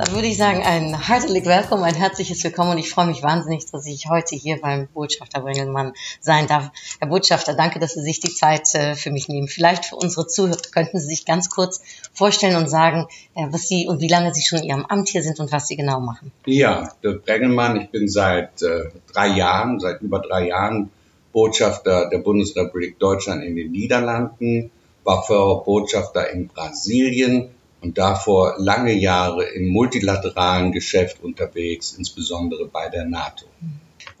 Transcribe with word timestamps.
Dann 0.00 0.14
würde 0.14 0.28
ich 0.28 0.38
sagen, 0.38 0.62
ein 0.62 0.98
herzlich 0.98 1.44
willkommen, 1.44 1.82
ein 1.82 1.94
herzliches 1.94 2.42
Willkommen 2.42 2.70
und 2.70 2.78
ich 2.78 2.88
freue 2.88 3.06
mich 3.06 3.22
wahnsinnig, 3.22 3.70
dass 3.70 3.84
ich 3.84 4.08
heute 4.08 4.34
hier 4.34 4.58
beim 4.58 4.86
Botschafter 4.86 5.42
Bringelmann 5.42 5.92
sein 6.22 6.46
darf. 6.46 6.70
Herr 7.00 7.08
Botschafter, 7.08 7.52
danke, 7.52 7.80
dass 7.80 7.92
Sie 7.92 8.00
sich 8.00 8.18
die 8.18 8.32
Zeit 8.32 8.74
äh, 8.74 8.94
für 8.94 9.10
mich 9.10 9.28
nehmen. 9.28 9.46
Vielleicht 9.46 9.84
für 9.84 9.96
unsere 9.96 10.26
Zuhörer 10.26 10.56
könnten 10.72 10.98
Sie 10.98 11.06
sich 11.06 11.26
ganz 11.26 11.50
kurz 11.50 11.82
vorstellen 12.14 12.56
und 12.56 12.70
sagen, 12.70 13.08
äh, 13.34 13.48
was 13.50 13.68
Sie 13.68 13.88
und 13.88 14.00
wie 14.00 14.08
lange 14.08 14.32
Sie 14.32 14.40
schon 14.40 14.60
in 14.60 14.64
Ihrem 14.64 14.86
Amt 14.86 15.10
hier 15.10 15.22
sind 15.22 15.38
und 15.38 15.52
was 15.52 15.68
Sie 15.68 15.76
genau 15.76 16.00
machen. 16.00 16.32
Ja, 16.46 16.94
der 17.04 17.10
Brengelmann, 17.10 17.78
ich 17.78 17.90
bin 17.90 18.08
seit 18.08 18.62
äh, 18.62 18.84
drei 19.12 19.28
Jahren, 19.36 19.80
seit 19.80 20.00
über 20.00 20.20
drei 20.20 20.48
Jahren 20.48 20.88
Botschafter 21.34 22.08
der 22.08 22.20
Bundesrepublik 22.20 22.98
Deutschland 22.98 23.44
in 23.44 23.54
den 23.54 23.70
Niederlanden, 23.70 24.70
war 25.04 25.22
vorher 25.24 25.62
Botschafter 25.62 26.30
in 26.30 26.48
Brasilien, 26.48 27.50
und 27.80 27.98
davor 27.98 28.54
lange 28.58 28.92
Jahre 28.92 29.44
im 29.44 29.68
multilateralen 29.68 30.72
Geschäft 30.72 31.22
unterwegs, 31.22 31.94
insbesondere 31.96 32.66
bei 32.66 32.88
der 32.88 33.04
NATO. 33.04 33.46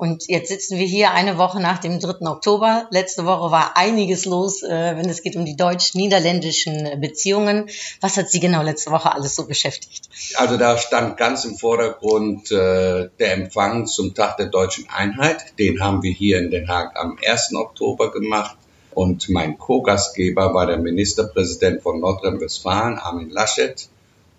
Und 0.00 0.28
jetzt 0.28 0.48
sitzen 0.48 0.78
wir 0.78 0.86
hier 0.86 1.10
eine 1.10 1.36
Woche 1.36 1.60
nach 1.60 1.78
dem 1.78 2.00
3. 2.00 2.26
Oktober. 2.26 2.86
Letzte 2.90 3.26
Woche 3.26 3.50
war 3.50 3.76
einiges 3.76 4.24
los, 4.24 4.62
äh, 4.62 4.96
wenn 4.96 5.08
es 5.10 5.22
geht 5.22 5.36
um 5.36 5.44
die 5.44 5.56
deutsch-niederländischen 5.56 7.00
Beziehungen. 7.02 7.68
Was 8.00 8.16
hat 8.16 8.30
Sie 8.30 8.40
genau 8.40 8.62
letzte 8.62 8.90
Woche 8.92 9.12
alles 9.12 9.36
so 9.36 9.46
beschäftigt? 9.46 10.08
Also 10.36 10.56
da 10.56 10.78
stand 10.78 11.18
ganz 11.18 11.44
im 11.44 11.56
Vordergrund 11.56 12.50
äh, 12.50 13.10
der 13.18 13.32
Empfang 13.34 13.86
zum 13.86 14.14
Tag 14.14 14.38
der 14.38 14.46
deutschen 14.46 14.88
Einheit. 14.88 15.58
Den 15.58 15.82
haben 15.82 16.02
wir 16.02 16.12
hier 16.12 16.38
in 16.38 16.50
Den 16.50 16.68
Haag 16.68 16.96
am 16.96 17.18
1. 17.22 17.54
Oktober 17.54 18.10
gemacht. 18.10 18.56
Und 18.92 19.28
mein 19.28 19.58
Co-Gastgeber 19.58 20.52
war 20.54 20.66
der 20.66 20.78
Ministerpräsident 20.78 21.82
von 21.82 22.00
Nordrhein-Westfalen, 22.00 22.98
Armin 22.98 23.30
Laschet. 23.30 23.88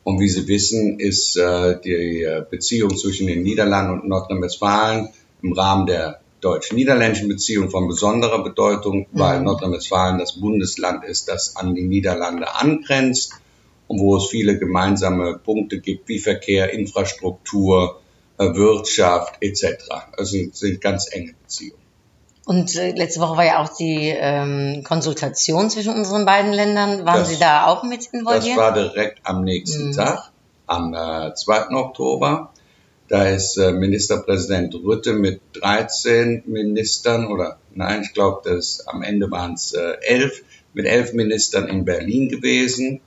Und 0.03 0.19
wie 0.19 0.29
Sie 0.29 0.47
wissen, 0.47 0.99
ist 0.99 1.37
äh, 1.37 1.79
die 1.79 2.23
äh, 2.23 2.43
Beziehung 2.49 2.97
zwischen 2.97 3.27
den 3.27 3.43
Niederlanden 3.43 4.01
und 4.01 4.07
Nordrhein-Westfalen 4.07 5.09
im 5.43 5.53
Rahmen 5.53 5.85
der 5.85 6.21
deutsch-niederländischen 6.41 7.29
Beziehung 7.29 7.69
von 7.69 7.87
besonderer 7.87 8.43
Bedeutung, 8.43 9.05
weil 9.11 9.39
mhm. 9.39 9.45
Nordrhein-Westfalen 9.45 10.17
das 10.17 10.39
Bundesland 10.39 11.05
ist, 11.05 11.27
das 11.27 11.55
an 11.55 11.75
die 11.75 11.83
Niederlande 11.83 12.55
angrenzt 12.55 13.33
und 13.87 13.99
wo 13.99 14.17
es 14.17 14.27
viele 14.27 14.57
gemeinsame 14.57 15.37
Punkte 15.37 15.79
gibt 15.79 16.09
wie 16.09 16.19
Verkehr, 16.19 16.73
Infrastruktur, 16.73 18.01
äh, 18.37 18.45
Wirtschaft 18.55 19.35
etc. 19.41 19.65
Also 20.17 20.37
sind 20.51 20.81
ganz 20.81 21.13
enge 21.13 21.33
Beziehungen. 21.33 21.80
Und 22.45 22.75
äh, 22.75 22.91
letzte 22.91 23.19
Woche 23.19 23.37
war 23.37 23.45
ja 23.45 23.61
auch 23.61 23.75
die 23.77 24.09
ähm, 24.09 24.83
Konsultation 24.83 25.69
zwischen 25.69 25.93
unseren 25.93 26.25
beiden 26.25 26.51
Ländern. 26.51 27.05
Waren 27.05 27.19
das, 27.19 27.29
Sie 27.29 27.39
da 27.39 27.67
auch 27.67 27.83
mit 27.83 28.07
involviert? 28.07 28.57
Das 28.57 28.63
war 28.63 28.73
direkt 28.73 29.19
am 29.23 29.43
nächsten 29.43 29.87
mhm. 29.87 29.93
Tag, 29.93 30.31
am 30.65 30.93
äh, 30.93 31.33
2. 31.33 31.69
Oktober. 31.75 32.51
Da 33.07 33.27
ist 33.27 33.57
äh, 33.57 33.73
Ministerpräsident 33.73 34.73
Rütte 34.73 35.13
mit 35.13 35.41
13 35.53 36.43
Ministern 36.45 37.27
oder 37.27 37.57
nein, 37.75 38.03
ich 38.03 38.13
glaube, 38.13 38.49
das 38.49 38.87
am 38.87 39.03
Ende 39.03 39.29
waren 39.29 39.53
es 39.53 39.73
äh, 39.73 39.97
elf, 40.01 40.41
mit 40.73 40.85
elf 40.85 41.13
Ministern 41.13 41.67
in 41.67 41.83
Berlin 41.83 42.29
gewesen. 42.29 43.01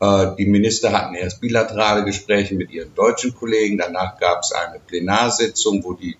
Äh, 0.00 0.28
die 0.38 0.46
Minister 0.46 0.92
hatten 0.92 1.16
erst 1.16 1.40
bilaterale 1.40 2.04
Gespräche 2.04 2.54
mit 2.54 2.70
ihren 2.70 2.94
deutschen 2.94 3.34
Kollegen. 3.34 3.76
Danach 3.76 4.18
gab 4.18 4.40
es 4.42 4.52
eine 4.52 4.78
Plenarsitzung, 4.78 5.84
wo 5.84 5.94
die 5.94 6.16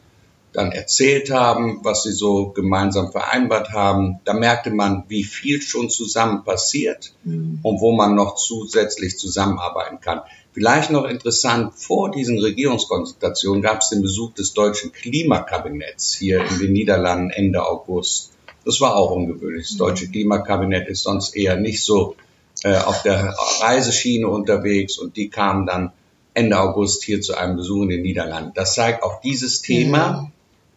dann 0.53 0.72
erzählt 0.72 1.31
haben, 1.31 1.81
was 1.83 2.03
sie 2.03 2.12
so 2.12 2.49
gemeinsam 2.49 3.12
vereinbart 3.12 3.72
haben. 3.72 4.21
Da 4.25 4.33
merkte 4.33 4.71
man, 4.71 5.05
wie 5.09 5.25
viel 5.25 5.62
schon 5.62 5.91
zusammen 5.91 6.44
passiert 6.44 7.12
mhm. 7.25 7.61
und 7.62 7.81
wo 7.81 7.93
man 7.93 8.15
noch 8.15 8.34
zusätzlich 8.34 9.19
zusammenarbeiten 9.19 10.00
kann. 10.00 10.22
Vielleicht 10.53 10.91
noch 10.91 11.05
interessant, 11.05 11.75
vor 11.77 12.10
diesen 12.10 12.39
Regierungskonsultationen 12.39 13.62
gab 13.62 13.83
es 13.83 13.91
den 13.91 14.03
Besuch 14.03 14.34
des 14.34 14.53
deutschen 14.53 14.93
Klimakabinetts 14.93 16.15
hier 16.15 16.44
in 16.44 16.59
den 16.59 16.72
Niederlanden 16.72 17.31
Ende 17.31 17.65
August. 17.65 18.33
Das 18.65 18.81
war 18.81 18.97
auch 18.97 19.12
ungewöhnlich. 19.12 19.69
Das 19.69 19.77
deutsche 19.77 20.06
mhm. 20.06 20.12
Klimakabinett 20.12 20.89
ist 20.89 21.05
sonst 21.05 21.37
eher 21.37 21.56
nicht 21.56 21.84
so 21.84 22.16
äh, 22.65 22.77
auf 22.77 23.03
der 23.03 23.34
Reiseschiene 23.60 24.27
unterwegs 24.27 24.99
und 24.99 25.16
die 25.16 25.31
kamen 25.31 25.66
dann 25.66 25.93
Ende 26.34 26.59
August 26.59 27.05
hier 27.05 27.21
zu 27.21 27.34
einem 27.37 27.56
Besuch 27.56 27.84
in 27.84 27.89
den 27.89 28.03
Niederlanden. 28.03 28.53
Das 28.55 28.75
zeigt 28.75 29.03
auch 29.03 29.21
dieses 29.21 29.62
Thema, 29.62 30.31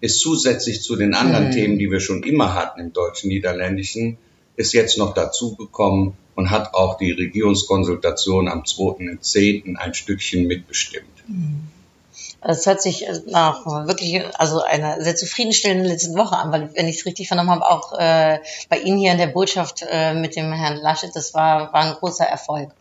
ist 0.04 0.20
zusätzlich 0.20 0.82
zu 0.82 0.98
den 0.98 1.14
anderen 1.14 1.48
mhm. 1.48 1.52
Themen, 1.52 1.80
die 1.80 1.90
wir 1.90 2.02
schon 2.02 2.24
immer 2.24 2.54
hatten 2.54 2.82
im 2.82 2.92
deutschen 2.92 3.30
Niederländischen, 3.30 4.18
ist 4.58 4.74
jetzt 4.74 4.98
noch 4.98 5.14
dazugekommen 5.14 6.16
und 6.36 6.52
hat 6.52 6.74
auch 6.74 6.98
die 6.98 7.14
Regierungskonsultation 7.14 8.50
am 8.50 8.64
2.10. 8.64 9.78
ein 9.78 9.94
Stückchen 9.94 10.46
mitbestimmt. 10.46 11.08
Mhm. 11.26 11.70
Es 12.42 12.66
hört 12.66 12.82
sich 12.82 13.06
nach 13.28 13.66
wirklich, 13.88 14.22
also 14.38 14.62
einer 14.62 15.02
sehr 15.02 15.16
zufriedenstellenden 15.16 15.88
letzten 15.88 16.18
Woche 16.18 16.36
an, 16.36 16.52
weil, 16.52 16.70
wenn 16.76 16.90
ich 16.90 16.98
es 16.98 17.06
richtig 17.06 17.30
vernommen 17.30 17.52
habe, 17.52 17.66
auch 17.66 17.98
äh, 17.98 18.40
bei 18.68 18.80
Ihnen 18.80 18.98
hier 18.98 19.14
in 19.14 19.18
der 19.18 19.28
Botschaft 19.28 19.86
äh, 19.90 20.14
mit 20.14 20.36
dem 20.36 20.52
Herrn 20.52 20.76
Laschet, 20.82 21.16
das 21.16 21.34
war, 21.34 21.72
war 21.72 21.82
ein 21.82 21.94
großer 21.94 22.26
Erfolg. 22.26 22.72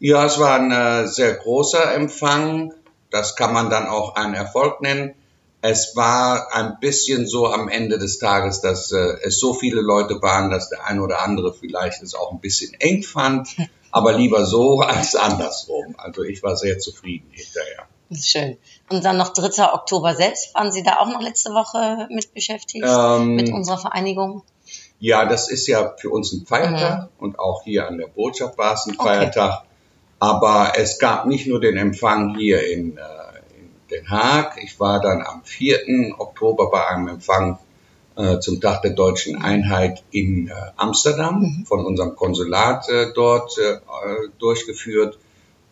Ja, 0.00 0.24
es 0.24 0.38
war 0.38 0.58
ein 0.58 0.72
äh, 0.72 1.06
sehr 1.06 1.34
großer 1.34 1.94
Empfang. 1.94 2.72
Das 3.10 3.36
kann 3.36 3.52
man 3.52 3.68
dann 3.68 3.88
auch 3.88 4.14
einen 4.14 4.32
Erfolg 4.32 4.80
nennen. 4.80 5.14
Es 5.62 5.94
war 5.94 6.52
ein 6.52 6.78
bisschen 6.80 7.26
so 7.26 7.46
am 7.46 7.68
Ende 7.68 7.98
des 7.98 8.18
Tages, 8.18 8.60
dass 8.60 8.90
äh, 8.90 9.16
es 9.22 9.38
so 9.38 9.54
viele 9.54 9.80
Leute 9.80 10.20
waren, 10.20 10.50
dass 10.50 10.68
der 10.68 10.86
eine 10.86 11.00
oder 11.00 11.22
andere 11.22 11.54
vielleicht 11.54 12.02
es 12.02 12.14
auch 12.14 12.32
ein 12.32 12.40
bisschen 12.40 12.74
eng 12.80 13.04
fand, 13.04 13.48
aber 13.92 14.12
lieber 14.12 14.44
so 14.44 14.80
als 14.80 15.14
andersrum. 15.14 15.94
Also 15.96 16.24
ich 16.24 16.42
war 16.42 16.56
sehr 16.56 16.80
zufrieden 16.80 17.30
hinterher. 17.30 17.86
Schön. 18.20 18.58
Und 18.90 19.04
dann 19.04 19.16
noch 19.16 19.32
3. 19.32 19.72
Oktober 19.72 20.14
selbst. 20.14 20.54
Waren 20.54 20.72
Sie 20.72 20.82
da 20.82 20.98
auch 20.98 21.08
noch 21.08 21.22
letzte 21.22 21.50
Woche 21.50 22.08
mit 22.10 22.34
beschäftigt, 22.34 22.84
ähm, 22.86 23.36
mit 23.36 23.50
unserer 23.50 23.78
Vereinigung? 23.78 24.42
Ja, 24.98 25.26
das 25.26 25.48
ist 25.48 25.66
ja 25.68 25.94
für 25.96 26.10
uns 26.10 26.32
ein 26.32 26.44
Feiertag 26.44 27.02
mhm. 27.02 27.08
und 27.18 27.38
auch 27.38 27.62
hier 27.64 27.86
an 27.86 27.98
der 27.98 28.08
Botschaft 28.08 28.58
war 28.58 28.74
es 28.74 28.86
ein 28.86 28.94
Feiertag. 28.94 29.60
Okay. 29.60 29.68
Aber 30.18 30.72
es 30.76 30.98
gab 30.98 31.26
nicht 31.26 31.46
nur 31.46 31.60
den 31.60 31.76
Empfang 31.76 32.36
hier 32.36 32.64
in 32.68 32.96
äh, 32.96 33.00
den 33.92 34.10
Haag. 34.10 34.58
Ich 34.62 34.80
war 34.80 35.00
dann 35.00 35.22
am 35.22 35.42
4. 35.44 36.14
Oktober 36.18 36.70
bei 36.70 36.86
einem 36.86 37.08
Empfang 37.08 37.58
äh, 38.16 38.38
zum 38.40 38.60
Tag 38.60 38.82
der 38.82 38.92
deutschen 38.92 39.40
Einheit 39.40 40.02
in 40.10 40.48
äh, 40.48 40.52
Amsterdam 40.76 41.40
mhm. 41.40 41.66
von 41.66 41.84
unserem 41.84 42.16
Konsulat 42.16 42.88
äh, 42.88 43.12
dort 43.14 43.56
äh, 43.58 43.78
durchgeführt. 44.38 45.18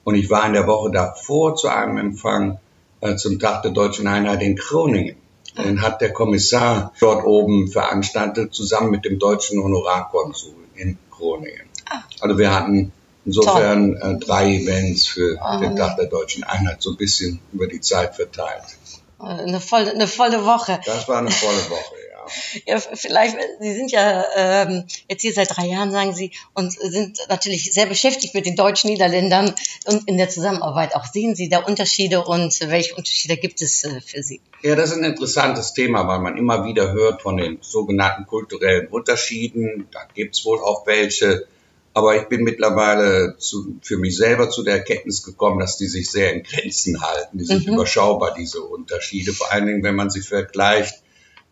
Und 0.05 0.15
ich 0.15 0.31
war 0.31 0.47
in 0.47 0.55
der 0.55 0.67
Woche 0.67 0.91
davor 0.91 1.57
zu 1.57 1.69
einem 1.69 1.99
Empfang 1.99 2.59
äh, 3.01 3.17
zum 3.17 3.39
Tag 3.39 3.63
der 3.63 3.73
deutschen 3.73 4.07
Einheit 4.07 4.43
in 4.43 4.57
Groningen. 4.57 5.17
Den 5.59 5.83
hat 5.83 6.01
der 6.01 6.13
Kommissar 6.13 6.93
dort 7.01 7.25
oben 7.25 7.69
veranstaltet, 7.69 8.55
zusammen 8.55 8.91
mit 8.91 9.05
dem 9.05 9.19
deutschen 9.19 9.63
Honorarkonsul 9.63 10.55
in 10.75 10.97
Groningen. 11.11 11.67
Ah. 11.91 12.03
Also 12.21 12.39
wir 12.39 12.55
hatten 12.55 12.93
Insofern 13.31 13.97
äh, 13.97 14.19
drei 14.19 14.57
Events 14.57 15.07
für 15.07 15.39
oh, 15.41 15.61
den 15.61 15.77
Tag 15.77 15.97
der 15.97 16.07
deutschen 16.07 16.43
Einheit, 16.43 16.83
so 16.83 16.91
ein 16.91 16.97
bisschen 16.97 17.39
über 17.53 17.69
die 17.69 17.81
Zeit 17.81 18.17
verteilt. 18.17 18.65
Eine 19.21 19.61
volle, 19.61 19.93
eine 19.93 20.09
volle 20.09 20.45
Woche. 20.45 20.81
Das 20.85 21.07
war 21.07 21.19
eine 21.19 21.31
volle 21.31 21.71
Woche, 21.71 21.95
ja. 22.13 22.21
ja, 22.67 22.81
vielleicht, 22.81 23.37
Sie 23.61 23.75
sind 23.75 23.93
ja 23.93 24.25
ähm, 24.35 24.85
jetzt 25.09 25.23
hier 25.23 25.33
seit 25.33 25.57
drei 25.57 25.67
Jahren, 25.67 25.93
sagen 25.93 26.15
Sie, 26.15 26.33
und 26.55 26.73
sind 26.73 27.19
natürlich 27.29 27.73
sehr 27.73 27.87
beschäftigt 27.87 28.35
mit 28.35 28.47
den 28.47 28.57
deutschen 28.57 28.91
Niederländern 28.91 29.55
und 29.87 30.09
in 30.09 30.17
der 30.17 30.29
Zusammenarbeit. 30.29 30.97
Auch 30.97 31.05
sehen 31.05 31.37
Sie 31.37 31.49
da 31.49 31.59
Unterschiede 31.59 32.25
und 32.25 32.59
welche 32.69 32.95
Unterschiede 32.97 33.37
gibt 33.37 33.63
es 33.63 33.85
äh, 33.85 34.01
für 34.01 34.23
Sie? 34.23 34.41
Ja, 34.63 34.75
das 34.75 34.91
ist 34.91 34.97
ein 34.97 35.05
interessantes 35.05 35.73
Thema, 35.73 36.09
weil 36.09 36.19
man 36.19 36.37
immer 36.37 36.65
wieder 36.65 36.93
hört 36.93 37.23
von 37.23 37.37
den 37.37 37.59
sogenannten 37.61 38.27
kulturellen 38.27 38.89
Unterschieden. 38.89 39.87
Da 39.93 40.01
gibt's 40.15 40.45
wohl 40.45 40.59
auch 40.59 40.87
welche. 40.87 41.47
Aber 41.93 42.17
ich 42.17 42.29
bin 42.29 42.43
mittlerweile 42.45 43.37
zu, 43.39 43.79
für 43.83 43.99
mich 43.99 44.17
selber 44.17 44.49
zu 44.49 44.63
der 44.63 44.77
Erkenntnis 44.77 45.25
gekommen, 45.25 45.59
dass 45.59 45.77
die 45.77 45.89
sich 45.89 46.11
sehr 46.11 46.33
in 46.33 46.45
Grenzen 46.45 47.03
halten. 47.03 47.39
Die 47.39 47.45
sind 47.45 47.67
mhm. 47.67 47.75
überschaubar, 47.75 48.35
diese 48.35 48.61
Unterschiede. 48.61 49.33
Vor 49.33 49.51
allen 49.51 49.67
Dingen, 49.67 49.83
wenn 49.83 49.97
man 49.97 50.09
sie 50.11 50.21
vergleicht 50.21 51.03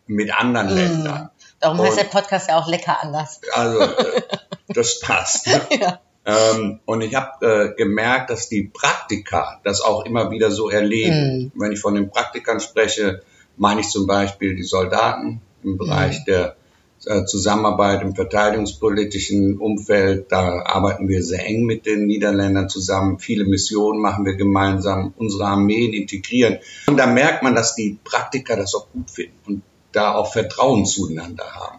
mit 0.07 0.33
anderen 0.33 0.71
mhm. 0.71 0.77
Ländern. 0.77 1.31
Darum 1.61 1.81
heißt 1.81 1.99
der 1.99 2.05
Podcast 2.05 2.49
ja 2.49 2.59
auch 2.59 2.69
lecker 2.69 3.03
anders. 3.03 3.41
Also, 3.53 3.81
äh, 3.81 4.23
das 4.69 5.01
passt. 5.01 5.47
Ne? 5.49 5.61
ja. 5.81 6.01
Ähm, 6.25 6.81
und 6.85 7.01
ich 7.01 7.15
habe 7.15 7.47
äh, 7.47 7.75
gemerkt, 7.75 8.31
dass 8.31 8.49
die 8.49 8.71
Praktiker 8.73 9.61
das 9.65 9.81
auch 9.81 10.05
immer 10.05 10.31
wieder 10.31 10.51
so 10.51 10.69
erleben. 10.71 11.51
Mhm. 11.55 11.61
Wenn 11.61 11.73
ich 11.73 11.81
von 11.81 11.95
den 11.95 12.11
Praktikern 12.11 12.61
spreche, 12.61 13.23
meine 13.57 13.81
ich 13.81 13.89
zum 13.89 14.07
Beispiel 14.07 14.55
die 14.55 14.63
Soldaten 14.63 15.41
im 15.65 15.79
Bereich 15.79 16.21
mhm. 16.21 16.25
der 16.27 16.57
Zusammenarbeit 16.99 18.03
im 18.03 18.15
verteidigungspolitischen 18.15 19.59
Umfeld. 19.59 20.33
Da 20.33 20.63
arbeiten 20.65 21.09
wir 21.09 21.23
sehr 21.23 21.47
eng 21.47 21.65
mit 21.65 21.87
den 21.87 22.07
Niederländern 22.07 22.69
zusammen. 22.69 23.19
Viele 23.19 23.45
Missionen 23.45 24.01
machen 24.01 24.25
wir 24.25 24.35
gemeinsam, 24.35 25.15
unsere 25.17 25.45
Armeen 25.45 25.93
integrieren. 25.93 26.59
Und 26.87 26.97
da 26.97 27.07
merkt 27.07 27.43
man, 27.43 27.55
dass 27.55 27.75
die 27.75 27.99
Praktiker 28.03 28.57
das 28.57 28.75
auch 28.75 28.91
gut 28.93 29.11
finden 29.11 29.39
und 29.47 29.63
da 29.93 30.15
auch 30.15 30.33
Vertrauen 30.33 30.87
zueinander 30.87 31.45
haben. 31.55 31.79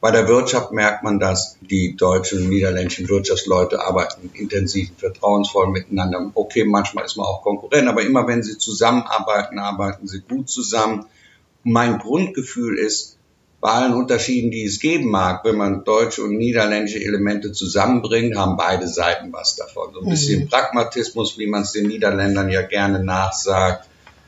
Bei 0.00 0.10
der 0.10 0.28
Wirtschaft 0.28 0.72
merkt 0.72 1.02
man, 1.02 1.18
dass 1.18 1.58
die 1.60 1.94
deutschen 1.94 2.44
und 2.44 2.48
niederländischen 2.48 3.08
Wirtschaftsleute 3.08 3.84
arbeiten 3.84 4.30
intensiv 4.32 4.90
und 4.90 5.00
vertrauensvoll 5.00 5.68
miteinander. 5.68 6.30
Okay, 6.34 6.64
manchmal 6.64 7.04
ist 7.04 7.16
man 7.16 7.26
auch 7.26 7.42
Konkurrent, 7.42 7.86
aber 7.86 8.02
immer 8.02 8.26
wenn 8.26 8.42
sie 8.42 8.56
zusammenarbeiten, 8.56 9.58
arbeiten 9.58 10.06
sie 10.06 10.20
gut 10.20 10.48
zusammen. 10.48 11.04
Mein 11.64 11.98
Grundgefühl 11.98 12.78
ist, 12.78 13.18
bei 13.60 13.70
allen 13.70 13.94
Unterschieden, 13.94 14.50
die 14.50 14.64
es 14.64 14.80
geben 14.80 15.10
mag, 15.10 15.44
wenn 15.44 15.56
man 15.56 15.84
deutsche 15.84 16.22
und 16.22 16.36
niederländische 16.38 17.04
Elemente 17.04 17.52
zusammenbringt, 17.52 18.36
haben 18.36 18.56
beide 18.56 18.88
Seiten 18.88 19.32
was 19.32 19.56
davon. 19.56 19.92
So 19.92 20.00
ein 20.00 20.08
bisschen 20.08 20.44
mhm. 20.44 20.48
Pragmatismus, 20.48 21.38
wie 21.38 21.46
man 21.46 21.62
es 21.62 21.72
den 21.72 21.86
Niederländern 21.86 22.48
ja 22.48 22.62
gerne 22.62 23.04
nachsagt. 23.04 23.86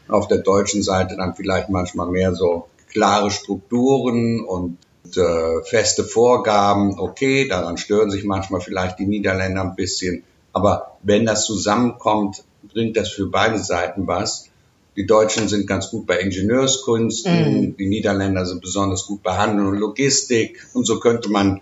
Auf 0.08 0.28
der 0.28 0.38
deutschen 0.38 0.82
Seite 0.82 1.16
dann 1.16 1.34
vielleicht 1.34 1.70
manchmal 1.70 2.08
mehr 2.08 2.34
so 2.34 2.68
klare 2.92 3.30
Strukturen 3.30 4.44
und 4.44 4.76
äh, 5.16 5.64
feste 5.64 6.04
Vorgaben. 6.04 6.98
Okay, 6.98 7.48
daran 7.48 7.78
stören 7.78 8.10
sich 8.10 8.24
manchmal 8.24 8.60
vielleicht 8.60 8.98
die 8.98 9.06
Niederländer 9.06 9.62
ein 9.62 9.76
bisschen. 9.76 10.24
Aber 10.52 10.98
wenn 11.02 11.24
das 11.24 11.46
zusammenkommt, 11.46 12.44
bringt 12.62 12.98
das 12.98 13.08
für 13.08 13.26
beide 13.26 13.58
Seiten 13.58 14.06
was. 14.06 14.50
Die 14.96 15.06
Deutschen 15.06 15.48
sind 15.48 15.66
ganz 15.66 15.90
gut 15.90 16.06
bei 16.06 16.18
Ingenieurskunsten, 16.20 17.60
mhm. 17.60 17.76
die 17.76 17.88
Niederländer 17.88 18.44
sind 18.44 18.60
besonders 18.60 19.06
gut 19.06 19.22
bei 19.22 19.36
Handel 19.36 19.66
und 19.66 19.78
Logistik 19.78 20.66
und 20.74 20.86
so 20.86 21.00
könnte 21.00 21.30
man 21.30 21.60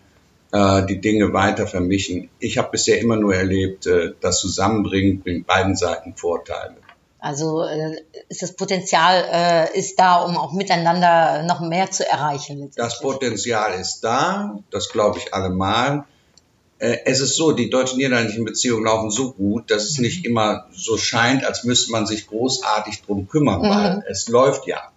äh, 0.52 0.84
die 0.86 1.00
Dinge 1.00 1.32
weiter 1.32 1.66
vermischen. 1.66 2.28
Ich 2.40 2.58
habe 2.58 2.70
bisher 2.72 3.00
immer 3.00 3.16
nur 3.16 3.34
erlebt, 3.34 3.86
äh, 3.86 4.14
das 4.20 4.40
Zusammenbringen 4.40 5.20
bringt 5.20 5.46
beiden 5.46 5.76
Seiten 5.76 6.16
Vorteile. 6.16 6.76
Also 7.20 7.62
äh, 7.62 8.02
ist 8.28 8.42
das 8.42 8.54
Potenzial 8.54 9.24
äh, 9.30 9.78
ist 9.78 9.98
da, 9.98 10.22
um 10.24 10.36
auch 10.36 10.52
miteinander 10.52 11.42
noch 11.44 11.60
mehr 11.60 11.90
zu 11.90 12.08
erreichen. 12.08 12.70
Das 12.74 13.00
Potenzial 13.00 13.78
ist 13.78 14.00
da, 14.00 14.58
das 14.70 14.88
glaube 14.88 15.18
ich 15.18 15.32
allemal. 15.34 16.04
Äh, 16.80 16.98
es 17.04 17.20
ist 17.20 17.36
so, 17.36 17.52
die 17.52 17.70
deutsch-niederländischen 17.70 18.44
Beziehungen 18.44 18.84
laufen 18.84 19.10
so 19.10 19.32
gut, 19.32 19.70
dass 19.70 19.84
es 19.84 19.98
nicht 19.98 20.24
immer 20.24 20.66
so 20.72 20.96
scheint, 20.96 21.44
als 21.44 21.64
müsste 21.64 21.92
man 21.92 22.06
sich 22.06 22.26
großartig 22.26 23.02
drum 23.02 23.28
kümmern, 23.28 23.62
weil 23.62 23.96
mhm. 23.96 24.02
es 24.08 24.28
läuft 24.28 24.66
ja. 24.66 24.90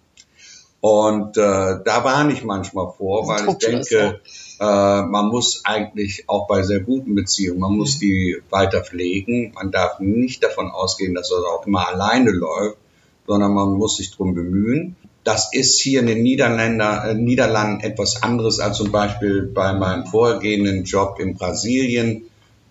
Und 0.80 1.36
äh, 1.36 1.40
da 1.84 2.04
warne 2.04 2.32
ich 2.32 2.44
manchmal 2.44 2.92
vor, 2.92 3.26
weil 3.26 3.48
ich 3.48 3.56
denke, 3.56 4.20
äh, 4.60 5.02
man 5.02 5.28
muss 5.28 5.62
eigentlich 5.64 6.28
auch 6.28 6.46
bei 6.46 6.62
sehr 6.62 6.80
guten 6.80 7.14
Beziehungen, 7.14 7.60
man 7.60 7.72
muss 7.72 7.96
mhm. 7.96 8.00
die 8.00 8.42
weiter 8.50 8.82
pflegen. 8.82 9.52
Man 9.54 9.70
darf 9.70 10.00
nicht 10.00 10.42
davon 10.42 10.70
ausgehen, 10.70 11.14
dass 11.14 11.30
das 11.30 11.44
auch 11.44 11.66
immer 11.66 11.88
alleine 11.88 12.30
läuft, 12.30 12.78
sondern 13.26 13.52
man 13.52 13.70
muss 13.70 13.96
sich 13.96 14.10
drum 14.14 14.34
bemühen. 14.34 14.96
Das 15.24 15.48
ist 15.52 15.80
hier 15.80 16.00
in 16.00 16.06
den 16.06 16.22
Niederländer, 16.22 17.04
äh, 17.08 17.14
Niederlanden 17.14 17.82
etwas 17.82 18.22
anderes 18.22 18.60
als 18.60 18.76
zum 18.76 18.92
Beispiel 18.92 19.42
bei 19.42 19.72
meinem 19.72 20.06
vorhergehenden 20.06 20.84
Job 20.84 21.18
in 21.18 21.34
Brasilien, 21.34 22.24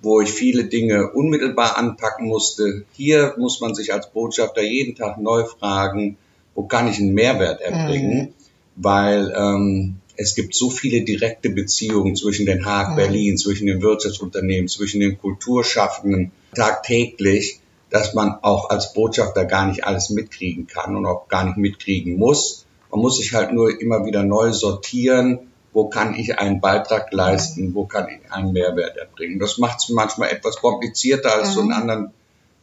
wo 0.04 0.22
ich 0.22 0.32
viele 0.32 0.66
Dinge 0.66 1.12
unmittelbar 1.12 1.78
anpacken 1.78 2.28
musste. 2.28 2.86
Hier 2.94 3.34
muss 3.38 3.60
man 3.60 3.74
sich 3.74 3.92
als 3.92 4.12
Botschafter 4.12 4.62
jeden 4.62 4.96
Tag 4.96 5.20
neu 5.20 5.46
fragen, 5.46 6.18
wo 6.54 6.64
kann 6.64 6.88
ich 6.88 7.00
einen 7.00 7.14
Mehrwert 7.14 7.62
erbringen? 7.62 8.18
Mhm. 8.18 8.34
Weil 8.76 9.34
ähm, 9.36 9.96
es 10.16 10.36
gibt 10.36 10.54
so 10.54 10.70
viele 10.70 11.02
direkte 11.02 11.50
Beziehungen 11.50 12.16
zwischen 12.16 12.46
Den 12.46 12.66
Haag, 12.66 12.92
mhm. 12.92 12.96
Berlin, 12.98 13.38
zwischen 13.38 13.66
den 13.66 13.82
Wirtschaftsunternehmen, 13.82 14.68
zwischen 14.68 15.00
den 15.00 15.18
Kulturschaffenden 15.18 16.32
tagtäglich, 16.54 17.60
dass 17.94 18.16
man 18.16 18.40
auch 18.42 18.72
als 18.72 18.92
Botschafter 18.94 19.46
gar 19.46 19.68
nicht 19.68 19.86
alles 19.86 20.10
mitkriegen 20.10 20.66
kann 20.66 20.96
und 20.96 21.06
auch 21.06 21.28
gar 21.28 21.46
nicht 21.46 21.58
mitkriegen 21.58 22.18
muss. 22.18 22.66
Man 22.90 23.02
muss 23.02 23.18
sich 23.18 23.36
halt 23.36 23.54
nur 23.54 23.80
immer 23.80 24.04
wieder 24.04 24.24
neu 24.24 24.52
sortieren, 24.52 25.52
wo 25.74 25.90
kann 25.90 26.16
ich 26.16 26.40
einen 26.40 26.60
Beitrag 26.60 27.14
leisten, 27.14 27.76
wo 27.76 27.86
kann 27.86 28.08
ich 28.08 28.32
einen 28.32 28.52
Mehrwert 28.52 28.98
erbringen. 28.98 29.38
Das 29.38 29.60
macht 29.60 29.78
es 29.78 29.90
manchmal 29.90 30.32
etwas 30.32 30.56
komplizierter 30.56 31.36
als 31.36 31.50
mhm. 31.50 31.54
so 31.54 31.62
einen 31.62 31.72
anderen 31.72 32.14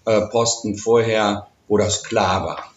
äh, 0.05 0.21
Posten 0.23 0.77
vorher, 0.77 1.47
wo 1.69 1.79
das 1.79 2.03
klar 2.03 2.44
war. 2.44 2.69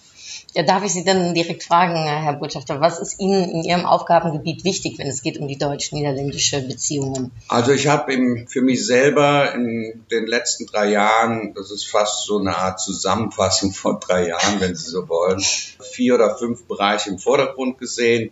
Ja, 0.56 0.62
darf 0.62 0.84
ich 0.86 0.94
Sie 0.94 1.04
dann 1.04 1.34
direkt 1.34 1.64
fragen, 1.64 1.96
Herr 1.96 2.34
Botschafter, 2.34 2.80
was 2.80 3.00
ist 3.00 3.20
Ihnen 3.20 3.50
in 3.50 3.64
Ihrem 3.64 3.88
Aufgabengebiet 3.88 4.64
wichtig, 4.64 5.00
wenn 5.00 5.08
es 5.08 5.24
geht 5.24 5.40
um 5.40 5.48
die 5.48 5.58
deutsch-niederländische 5.58 6.62
Beziehungen? 6.62 7.32
Also 7.48 7.72
ich 7.72 7.88
habe 7.88 8.46
für 8.48 8.62
mich 8.62 8.86
selber 8.86 9.52
in 9.56 10.06
den 10.12 10.28
letzten 10.28 10.68
drei 10.68 10.92
Jahren, 10.92 11.56
das 11.56 11.72
ist 11.72 11.86
fast 11.86 12.26
so 12.26 12.38
eine 12.38 12.56
Art 12.56 12.80
Zusammenfassung 12.80 13.74
von 13.74 14.00
drei 14.00 14.28
Jahren, 14.28 14.60
wenn 14.60 14.76
Sie 14.76 14.92
so 14.92 15.10
wollen, 15.10 15.40
vier 15.40 16.14
oder 16.16 16.38
fünf 16.38 16.66
Bereiche 16.68 17.10
im 17.10 17.18
Vordergrund 17.18 17.80
gesehen. 17.80 18.30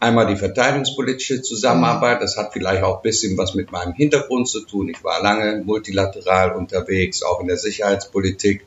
Einmal 0.00 0.26
die 0.26 0.36
verteidigungspolitische 0.36 1.42
Zusammenarbeit, 1.42 2.20
das 2.22 2.36
hat 2.36 2.52
vielleicht 2.52 2.82
auch 2.82 2.96
ein 2.96 3.02
bisschen 3.02 3.38
was 3.38 3.54
mit 3.54 3.70
meinem 3.70 3.92
Hintergrund 3.92 4.48
zu 4.48 4.62
tun. 4.62 4.88
Ich 4.88 5.04
war 5.04 5.22
lange 5.22 5.62
multilateral 5.64 6.56
unterwegs, 6.56 7.22
auch 7.22 7.38
in 7.38 7.46
der 7.46 7.56
Sicherheitspolitik. 7.56 8.66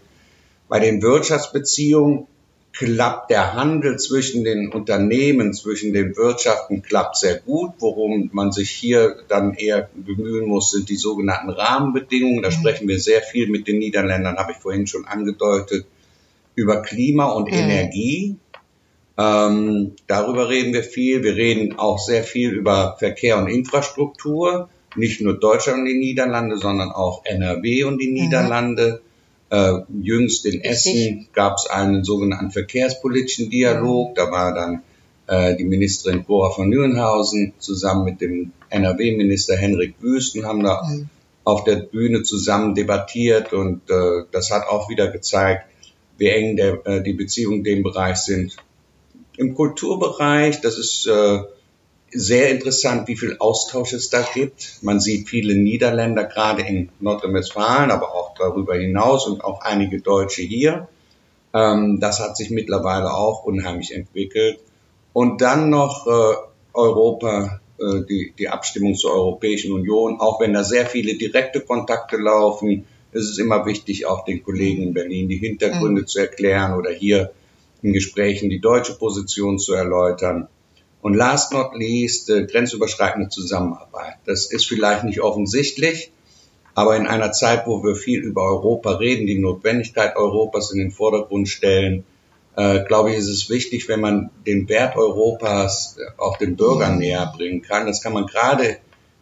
Bei 0.70 0.80
den 0.80 1.02
Wirtschaftsbeziehungen 1.02 2.28
klappt 2.78 3.32
der 3.32 3.54
Handel 3.54 3.98
zwischen 3.98 4.44
den 4.44 4.70
Unternehmen, 4.70 5.54
zwischen 5.54 5.94
den 5.94 6.16
Wirtschaften 6.18 6.82
klappt 6.82 7.18
sehr 7.18 7.40
gut. 7.40 7.72
Worum 7.80 8.30
man 8.34 8.52
sich 8.52 8.70
hier 8.70 9.16
dann 9.30 9.54
eher 9.54 9.90
bemühen 9.96 10.48
muss, 10.48 10.72
sind 10.72 10.90
die 10.90 10.98
sogenannten 10.98 11.50
Rahmenbedingungen. 11.50 12.44
Da 12.44 12.50
mhm. 12.50 12.54
sprechen 12.54 12.88
wir 12.88 13.00
sehr 13.00 13.22
viel 13.22 13.50
mit 13.50 13.68
den 13.68 13.80
Niederländern, 13.80 14.38
habe 14.38 14.52
ich 14.52 14.58
vorhin 14.58 14.88
schon 14.88 15.06
angedeutet, 15.06 15.86
über 16.56 16.82
Klima 16.82 17.32
und 17.32 17.48
mhm. 17.48 17.58
Energie. 17.58 18.36
Ähm, 19.18 19.94
darüber 20.08 20.50
reden 20.50 20.74
wir 20.74 20.84
viel. 20.84 21.24
Wir 21.24 21.36
reden 21.36 21.80
auch 21.80 22.00
sehr 22.00 22.24
viel 22.24 22.52
über 22.52 22.98
Verkehr 23.00 23.38
und 23.38 23.48
Infrastruktur. 23.48 24.70
Nicht 24.98 25.22
nur 25.22 25.40
Deutschland 25.40 25.80
und 25.80 25.86
die 25.86 25.98
Niederlande, 25.98 26.58
sondern 26.58 26.92
auch 26.92 27.24
NRW 27.24 27.86
und 27.86 28.02
die 28.02 28.10
mhm. 28.10 28.14
Niederlande. 28.16 29.02
Äh, 29.56 29.84
jüngst 30.02 30.46
in 30.46 30.62
Essen 30.62 31.28
gab 31.32 31.56
es 31.56 31.68
einen 31.68 32.04
sogenannten 32.04 32.52
verkehrspolitischen 32.52 33.50
Dialog. 33.50 34.14
Da 34.16 34.30
war 34.30 34.54
dann 34.54 34.82
äh, 35.28 35.56
die 35.56 35.64
Ministerin 35.64 36.26
Cora 36.26 36.50
von 36.50 36.68
Nürnhausen 36.68 37.54
zusammen 37.60 38.04
mit 38.04 38.20
dem 38.20 38.52
NRW-Minister 38.70 39.56
Henrik 39.56 39.96
Wüsten 40.02 40.46
haben 40.46 40.62
da 40.62 40.84
mhm. 40.84 41.08
auf 41.46 41.64
der 41.64 41.78
Bühne 41.78 42.24
zusammen 42.24 42.76
debattiert 42.76 43.54
und 43.54 43.90
äh, 43.90 44.26
das 44.32 44.52
hat 44.52 44.68
auch 44.68 44.90
wieder 44.90 45.08
gezeigt, 45.08 45.70
wie 46.18 46.28
eng 46.28 46.58
der, 46.58 46.86
äh, 46.86 47.02
die 47.02 47.14
Beziehungen 47.14 47.60
in 47.60 47.64
dem 47.64 47.84
Bereich 47.84 48.18
sind. 48.18 48.58
Im 49.38 49.54
Kulturbereich, 49.54 50.60
das 50.60 50.78
ist 50.78 51.08
äh, 51.08 51.40
sehr 52.16 52.50
interessant, 52.50 53.08
wie 53.08 53.18
viel 53.18 53.38
Austausch 53.40 53.94
es 53.94 54.10
da 54.10 54.26
gibt. 54.34 54.80
Man 54.82 55.00
sieht 55.00 55.30
viele 55.30 55.56
Niederländer, 55.56 56.24
gerade 56.24 56.64
in 56.64 56.90
Nordrhein-Westfalen, 57.00 57.92
aber 57.92 58.14
auch 58.14 58.34
darüber 58.36 58.76
hinaus 58.76 59.28
und 59.28 59.44
auch 59.44 59.62
einige 59.62 60.02
Deutsche 60.02 60.42
hier. 60.42 60.88
Ähm, 61.54 62.00
das 62.00 62.20
hat 62.20 62.38
sich 62.38 62.50
mittlerweile 62.50 63.14
auch 63.14 63.44
unheimlich 63.44 63.94
entwickelt. 63.94 64.60
Und 65.14 65.42
dann 65.42 65.70
noch 65.70 66.08
äh, 66.08 66.36
Europa, 66.74 67.62
äh, 67.80 68.02
die, 68.08 68.34
die 68.38 68.50
Abstimmung 68.50 68.96
zur 68.96 69.14
Europäischen 69.14 69.72
Union. 69.72 70.20
Auch 70.20 70.40
wenn 70.40 70.54
da 70.54 70.64
sehr 70.64 70.86
viele 70.86 71.16
direkte 71.16 71.62
Kontakte 71.62 72.18
laufen, 72.18 72.86
ist 73.12 73.30
es 73.30 73.38
immer 73.38 73.66
wichtig, 73.66 74.06
auch 74.06 74.26
den 74.26 74.44
Kollegen 74.44 74.84
in 74.84 74.94
Berlin 74.94 75.30
die 75.30 75.38
Hintergründe 75.38 76.02
mhm. 76.02 76.08
zu 76.08 76.20
erklären 76.20 76.78
oder 76.78 76.92
hier 76.92 77.32
in 77.82 77.94
Gesprächen 77.94 78.50
die 78.50 78.60
deutsche 78.60 78.94
Position 78.94 79.60
zu 79.60 79.74
erläutern. 79.74 80.48
Und 81.06 81.14
last 81.14 81.54
not 81.54 81.76
least, 81.76 82.32
äh, 82.32 82.48
grenzüberschreitende 82.48 83.30
Zusammenarbeit. 83.30 84.16
Das 84.26 84.52
ist 84.52 84.66
vielleicht 84.66 85.04
nicht 85.04 85.22
offensichtlich, 85.22 86.12
aber 86.74 86.98
in 86.98 87.06
einer 87.06 87.32
Zeit, 87.32 87.68
wo 87.68 87.84
wir 87.84 87.96
viel 87.96 88.22
über 88.22 88.42
Europa 88.42 88.94
reden, 88.94 89.28
die 89.28 89.38
Notwendigkeit 89.38 90.16
Europas 90.16 90.72
in 90.72 90.80
den 90.80 90.90
Vordergrund 90.90 91.48
stellen, 91.48 92.06
äh, 92.56 92.84
glaube 92.86 93.12
ich, 93.12 93.18
ist 93.18 93.28
es 93.28 93.52
wichtig, 93.52 93.88
wenn 93.88 94.02
man 94.02 94.32
den 94.48 94.68
Wert 94.68 94.98
Europas 94.98 95.96
äh, 96.00 96.20
auch 96.20 96.40
den 96.40 96.56
Bürgern 96.56 96.98
näher 96.98 97.32
bringen 97.38 97.62
kann. 97.62 97.86
Das 97.86 98.02
kann 98.02 98.14
man 98.14 98.26
gerade 98.26 98.78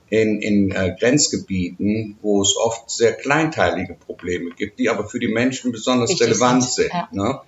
in, 0.10 0.42
in 0.42 0.72
äh, 0.72 0.96
Grenzgebieten, 0.98 2.18
wo 2.22 2.42
es 2.42 2.56
oft 2.56 2.90
sehr 2.92 3.12
kleinteilige 3.12 3.96
Probleme 3.96 4.52
gibt, 4.52 4.80
die 4.80 4.90
aber 4.90 5.10
für 5.10 5.20
die 5.20 5.28
Menschen 5.28 5.74
besonders 5.74 6.12
Richtig 6.12 6.28
relevant 6.28 6.64
sind. 6.64 6.94
Ja. 6.94 7.10
Ne? 7.12 7.42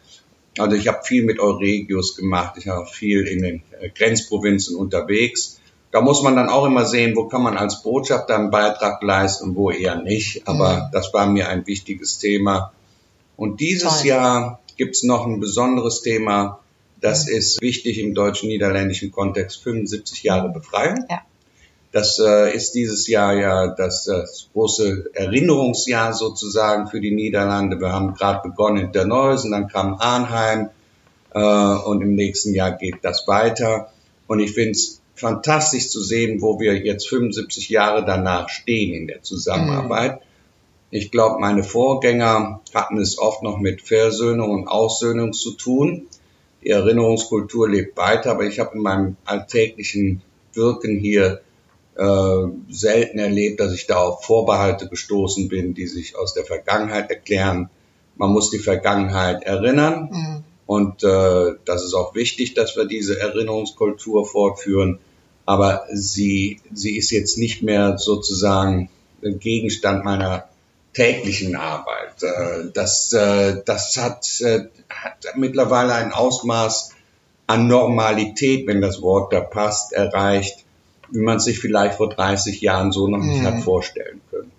Also 0.58 0.76
ich 0.76 0.88
habe 0.88 1.04
viel 1.04 1.24
mit 1.24 1.40
Euregius 1.40 2.16
gemacht, 2.16 2.56
ich 2.58 2.68
habe 2.68 2.86
viel 2.88 3.28
in 3.28 3.42
den 3.42 3.64
äh, 3.80 3.90
Grenzprovinzen 3.90 4.76
unterwegs. 4.76 5.60
Da 5.92 6.02
muss 6.02 6.24
man 6.24 6.36
dann 6.36 6.50
auch 6.50 6.66
immer 6.66 6.86
sehen, 6.86 7.16
wo 7.16 7.28
kann 7.28 7.42
man 7.42 7.58
als 7.58 7.82
Botschafter 7.82 8.36
einen 8.36 8.52
Beitrag 8.52 9.02
leisten 9.02 9.50
und 9.50 9.56
wo 9.56 9.72
eher 9.72 9.96
nicht. 9.96 10.48
Aber 10.48 10.76
mhm. 10.76 10.92
das 10.92 11.14
war 11.14 11.28
mir 11.28 11.50
ein 11.50 11.66
wichtiges 11.68 12.18
Thema. 12.18 12.74
Und 13.38 13.60
dieses 13.60 14.00
Toll. 14.00 14.08
Jahr 14.08 14.60
gibt's 14.78 15.04
noch 15.04 15.26
ein 15.26 15.40
besonderes 15.40 16.02
Thema. 16.02 16.60
Das 17.02 17.28
ist 17.28 17.62
wichtig 17.62 18.00
im 18.00 18.14
deutsch-niederländischen 18.14 19.12
Kontext. 19.12 19.64
75 19.64 20.24
Jahre 20.24 20.50
Befreiung. 20.50 21.06
Ja. 21.10 21.22
Das 21.96 22.20
äh, 22.20 22.54
ist 22.54 22.76
dieses 22.76 23.08
Jahr 23.08 23.36
ja 23.36 23.68
das, 23.68 24.04
das 24.04 24.50
große 24.52 25.12
Erinnerungsjahr 25.14 26.12
sozusagen 26.12 26.88
für 26.88 27.00
die 27.00 27.16
Niederlande. 27.16 27.80
Wir 27.80 27.94
haben 27.94 28.16
gerade 28.16 28.50
begonnen 28.50 28.88
in 28.88 28.92
der 28.92 29.06
Neusen, 29.06 29.52
dann 29.52 29.70
kam 29.70 29.96
Arnheim 29.98 30.72
äh, 31.34 31.40
und 31.40 32.02
im 32.02 32.16
nächsten 32.16 32.54
Jahr 32.54 32.74
geht 32.74 32.96
das 33.04 33.26
weiter. 33.30 33.94
Und 34.28 34.42
ich 34.42 34.52
finde 34.52 34.72
es 34.72 35.00
fantastisch 35.16 35.88
zu 35.88 36.02
sehen, 36.02 36.42
wo 36.42 36.60
wir 36.60 36.76
jetzt 36.76 37.08
75 37.08 37.70
Jahre 37.70 38.04
danach 38.04 38.50
stehen 38.50 38.94
in 38.94 39.08
der 39.08 39.24
Zusammenarbeit. 39.24 40.16
Mhm. 40.16 40.26
Ich 40.92 41.12
glaube, 41.12 41.40
meine 41.40 41.64
Vorgänger 41.64 42.60
hatten 42.74 42.98
es 42.98 43.18
oft 43.18 43.42
noch 43.42 43.58
mit 43.58 43.82
Versöhnung 43.82 44.52
und 44.52 44.68
Aussöhnung 44.68 45.32
zu 45.32 45.54
tun. 45.54 46.08
Die 46.62 46.72
Erinnerungskultur 46.72 47.70
lebt 47.70 47.96
weiter, 47.96 48.32
aber 48.32 48.44
ich 48.44 48.60
habe 48.60 48.76
in 48.76 48.82
meinem 48.82 49.16
alltäglichen 49.24 50.24
Wirken 50.52 51.00
hier 51.00 51.40
äh, 51.96 52.48
selten 52.70 53.20
erlebt, 53.20 53.60
dass 53.60 53.74
ich 53.74 53.88
da 53.88 53.98
auf 53.98 54.24
Vorbehalte 54.26 54.88
gestoßen 54.88 55.48
bin, 55.48 55.74
die 55.74 55.88
sich 55.88 56.18
aus 56.18 56.34
der 56.34 56.46
Vergangenheit 56.46 57.10
erklären. 57.10 57.70
Man 58.16 58.32
muss 58.32 58.50
die 58.50 58.60
Vergangenheit 58.60 59.44
erinnern 59.44 60.10
mhm. 60.12 60.44
und 60.66 61.04
äh, 61.04 61.54
das 61.66 61.84
ist 61.84 61.94
auch 61.94 62.16
wichtig, 62.16 62.54
dass 62.54 62.76
wir 62.76 62.86
diese 62.86 63.20
Erinnerungskultur 63.20 64.26
fortführen. 64.26 65.00
Aber 65.46 65.86
sie, 65.92 66.60
sie 66.74 66.98
ist 66.98 67.12
jetzt 67.12 67.38
nicht 67.38 67.62
mehr 67.62 67.98
sozusagen 67.98 68.90
Gegenstand 69.22 70.04
meiner 70.04 70.50
täglichen 70.94 71.56
Arbeit. 71.56 72.24
Äh, 72.24 72.72
das, 72.74 73.14
äh, 73.14 73.62
das 73.66 73.98
hat, 73.98 74.42
äh, 74.42 74.66
hat 74.90 75.26
mittlerweile 75.36 75.94
ein 75.94 76.12
Ausmaß 76.12 76.92
an 77.48 77.68
Normalität, 77.68 78.66
wenn 78.66 78.82
das 78.82 79.02
Wort 79.02 79.32
da 79.32 79.42
passt, 79.42 79.94
erreicht, 79.94 80.65
wie 81.12 81.20
man 81.20 81.40
sich 81.40 81.60
vielleicht 81.60 81.96
vor 81.96 82.10
30 82.10 82.62
Jahren 82.62 82.92
so 82.92 83.08
noch 83.08 83.20
nicht 83.20 83.42
mhm. 83.42 83.46
hat 83.46 83.60
vorstellen 83.64 84.22
können. 84.30 84.52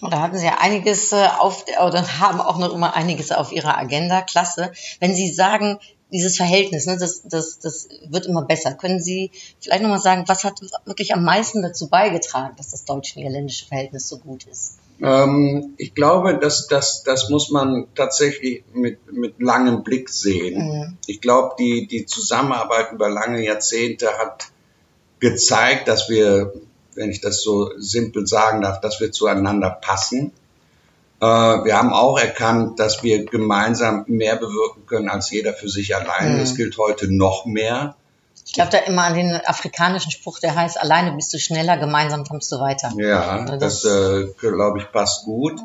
Und 0.00 0.12
da 0.12 0.20
hatten 0.20 0.36
Sie 0.36 0.46
ja 0.46 0.58
einiges 0.58 1.12
äh, 1.12 1.28
auf, 1.38 1.64
oder 1.84 2.20
haben 2.20 2.40
auch 2.40 2.58
noch 2.58 2.74
immer 2.74 2.94
einiges 2.94 3.30
auf 3.30 3.52
Ihrer 3.52 3.78
Agenda. 3.78 4.22
Klasse. 4.22 4.72
Wenn 4.98 5.14
Sie 5.14 5.32
sagen, 5.32 5.78
dieses 6.12 6.36
Verhältnis, 6.36 6.86
ne, 6.86 6.98
das, 6.98 7.22
das, 7.22 7.58
das 7.58 7.88
wird 8.08 8.26
immer 8.26 8.42
besser. 8.42 8.74
Können 8.74 9.00
Sie 9.00 9.30
vielleicht 9.60 9.82
nochmal 9.82 10.00
sagen, 10.00 10.24
was 10.26 10.44
hat 10.44 10.60
wirklich 10.84 11.14
am 11.14 11.24
meisten 11.24 11.62
dazu 11.62 11.88
beigetragen, 11.88 12.54
dass 12.56 12.70
das 12.70 12.84
deutsch-niederländische 12.84 13.66
Verhältnis 13.66 14.08
so 14.08 14.18
gut 14.18 14.44
ist? 14.44 14.78
Ähm, 15.00 15.74
ich 15.78 15.94
glaube, 15.94 16.38
dass 16.38 16.68
das, 16.68 17.02
das 17.02 17.30
muss 17.30 17.50
man 17.50 17.86
tatsächlich 17.94 18.64
mit, 18.72 19.12
mit 19.12 19.40
langem 19.40 19.82
Blick 19.82 20.10
sehen. 20.10 20.68
Mhm. 20.68 20.96
Ich 21.06 21.20
glaube, 21.20 21.54
die, 21.58 21.86
die 21.86 22.06
Zusammenarbeit 22.06 22.92
über 22.92 23.08
lange 23.08 23.42
Jahrzehnte 23.42 24.18
hat 24.18 24.51
gezeigt, 25.22 25.86
dass 25.86 26.10
wir, 26.10 26.52
wenn 26.94 27.10
ich 27.10 27.20
das 27.20 27.42
so 27.42 27.70
simpel 27.78 28.26
sagen 28.26 28.60
darf, 28.60 28.80
dass 28.80 29.00
wir 29.00 29.12
zueinander 29.12 29.70
passen. 29.70 30.32
Äh, 31.20 31.24
wir 31.24 31.78
haben 31.78 31.92
auch 31.92 32.18
erkannt, 32.18 32.80
dass 32.80 33.04
wir 33.04 33.24
gemeinsam 33.24 34.04
mehr 34.08 34.34
bewirken 34.36 34.84
können 34.84 35.08
als 35.08 35.30
jeder 35.30 35.54
für 35.54 35.68
sich 35.68 35.94
allein. 35.94 36.34
Mhm. 36.34 36.40
Das 36.40 36.56
gilt 36.56 36.76
heute 36.76 37.06
noch 37.14 37.46
mehr. 37.46 37.94
Ich 38.44 38.54
glaube 38.54 38.72
da 38.72 38.78
immer 38.78 39.04
an 39.04 39.14
den 39.14 39.40
afrikanischen 39.46 40.10
Spruch, 40.10 40.40
der 40.40 40.56
heißt, 40.56 40.82
alleine 40.82 41.12
bist 41.12 41.32
du 41.32 41.38
schneller, 41.38 41.76
gemeinsam 41.76 42.24
kommst 42.24 42.50
du 42.50 42.58
weiter. 42.58 42.92
Ja, 42.96 43.22
also 43.22 43.56
das, 43.56 43.82
das 43.82 43.92
äh, 43.92 44.26
glaube 44.38 44.80
ich, 44.80 44.90
passt 44.90 45.24
gut. 45.24 45.60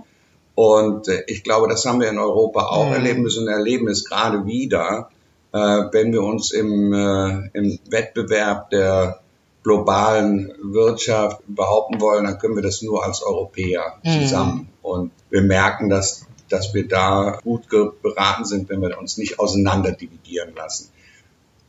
Und 0.54 1.08
äh, 1.08 1.24
ich 1.26 1.44
glaube, 1.44 1.68
das 1.68 1.84
haben 1.86 2.00
wir 2.00 2.10
in 2.10 2.20
Europa 2.20 2.68
auch 2.68 2.90
mhm. 2.90 2.94
erleben 2.94 3.22
müssen 3.24 3.48
und 3.48 3.52
erleben 3.52 3.88
es 3.88 4.06
gerade 4.06 4.46
wieder, 4.46 5.10
äh, 5.52 5.58
wenn 5.58 6.14
wir 6.14 6.22
uns 6.22 6.52
im, 6.52 6.94
äh, 6.94 7.50
im 7.54 7.80
Wettbewerb 7.90 8.70
der 8.70 9.22
globalen 9.68 10.54
Wirtschaft 10.62 11.42
behaupten 11.46 12.00
wollen, 12.00 12.24
dann 12.24 12.40
können 12.40 12.56
wir 12.56 12.64
das 12.64 12.82
nur 12.82 13.04
als 13.04 13.22
Europäer 13.22 14.00
mhm. 14.02 14.22
zusammen. 14.22 14.70
Und 14.82 15.12
wir 15.30 15.42
merken, 15.42 15.90
dass, 15.90 16.26
dass 16.48 16.74
wir 16.74 16.88
da 16.88 17.38
gut 17.44 17.68
beraten 18.02 18.46
sind, 18.46 18.70
wenn 18.70 18.82
wir 18.82 18.98
uns 18.98 19.18
nicht 19.18 19.40
auseinander 19.42 19.92
dividieren 19.92 20.56
lassen. 20.56 20.90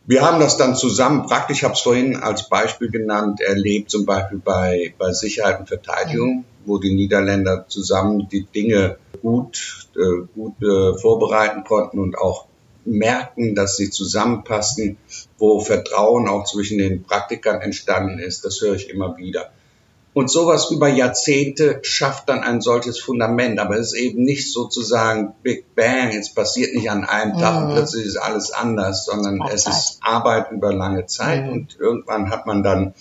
Wir 0.06 0.24
haben 0.24 0.38
das 0.38 0.56
dann 0.56 0.76
zusammen, 0.76 1.26
praktisch, 1.26 1.58
ich 1.58 1.64
habe 1.64 1.74
es 1.74 1.80
vorhin 1.80 2.16
als 2.16 2.48
Beispiel 2.48 2.88
genannt, 2.88 3.40
erlebt, 3.40 3.90
zum 3.90 4.06
Beispiel 4.06 4.38
bei, 4.38 4.94
bei 4.96 5.12
Sicherheit 5.12 5.58
und 5.58 5.66
Verteidigung, 5.66 6.36
mhm. 6.36 6.44
wo 6.66 6.78
die 6.78 6.94
Niederländer 6.94 7.66
zusammen 7.66 8.28
die 8.28 8.44
Dinge 8.44 8.96
gut, 9.20 9.88
äh, 9.96 10.24
gut 10.36 10.54
äh, 10.62 10.96
vorbereiten 10.96 11.64
konnten 11.64 11.98
und 11.98 12.16
auch 12.16 12.46
merken, 12.90 13.54
dass 13.54 13.76
sie 13.76 13.90
zusammenpassen, 13.90 14.96
wo 15.38 15.60
Vertrauen 15.60 16.28
auch 16.28 16.44
zwischen 16.44 16.78
den 16.78 17.02
Praktikern 17.02 17.60
entstanden 17.60 18.18
ist. 18.18 18.44
Das 18.44 18.60
höre 18.60 18.74
ich 18.74 18.90
immer 18.90 19.16
wieder. 19.16 19.50
Und 20.14 20.30
sowas 20.30 20.70
über 20.72 20.88
Jahrzehnte 20.88 21.78
schafft 21.82 22.28
dann 22.28 22.40
ein 22.40 22.60
solches 22.60 22.98
Fundament. 22.98 23.60
Aber 23.60 23.76
es 23.78 23.92
ist 23.92 24.00
eben 24.00 24.24
nicht 24.24 24.52
sozusagen 24.52 25.34
Big 25.42 25.76
Bang. 25.76 26.08
Es 26.08 26.34
passiert 26.34 26.74
nicht 26.74 26.90
an 26.90 27.04
einem 27.04 27.38
Tag 27.38 27.62
und 27.62 27.68
mhm. 27.68 27.74
plötzlich 27.74 28.06
ist 28.06 28.16
alles 28.16 28.50
anders, 28.50 29.04
sondern 29.04 29.40
es 29.52 29.66
ist 29.66 29.98
Arbeit 30.00 30.50
über 30.50 30.74
lange 30.74 31.06
Zeit. 31.06 31.46
Mhm. 31.46 31.52
Und 31.52 31.76
irgendwann 31.78 32.30
hat 32.30 32.46
man 32.46 32.64
dann 32.64 32.94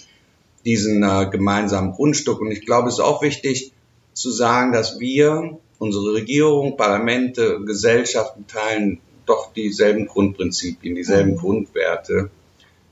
diesen 0.63 1.01
äh, 1.01 1.27
gemeinsamen 1.31 1.93
Grundstück. 1.93 2.39
Und 2.39 2.51
ich 2.51 2.65
glaube, 2.65 2.89
es 2.89 2.95
ist 2.95 2.99
auch 2.99 3.23
wichtig 3.23 3.73
zu 4.13 4.29
sagen, 4.29 4.71
dass 4.71 4.99
wir, 4.99 5.57
unsere 5.79 6.13
Regierung, 6.13 6.77
Parlamente, 6.77 7.61
Gesellschaften 7.65 8.45
teilen 8.47 8.99
doch 9.27 9.53
dieselben 9.53 10.07
Grundprinzipien, 10.07 10.95
dieselben 10.95 11.31
mhm. 11.31 11.37
Grundwerte. 11.37 12.29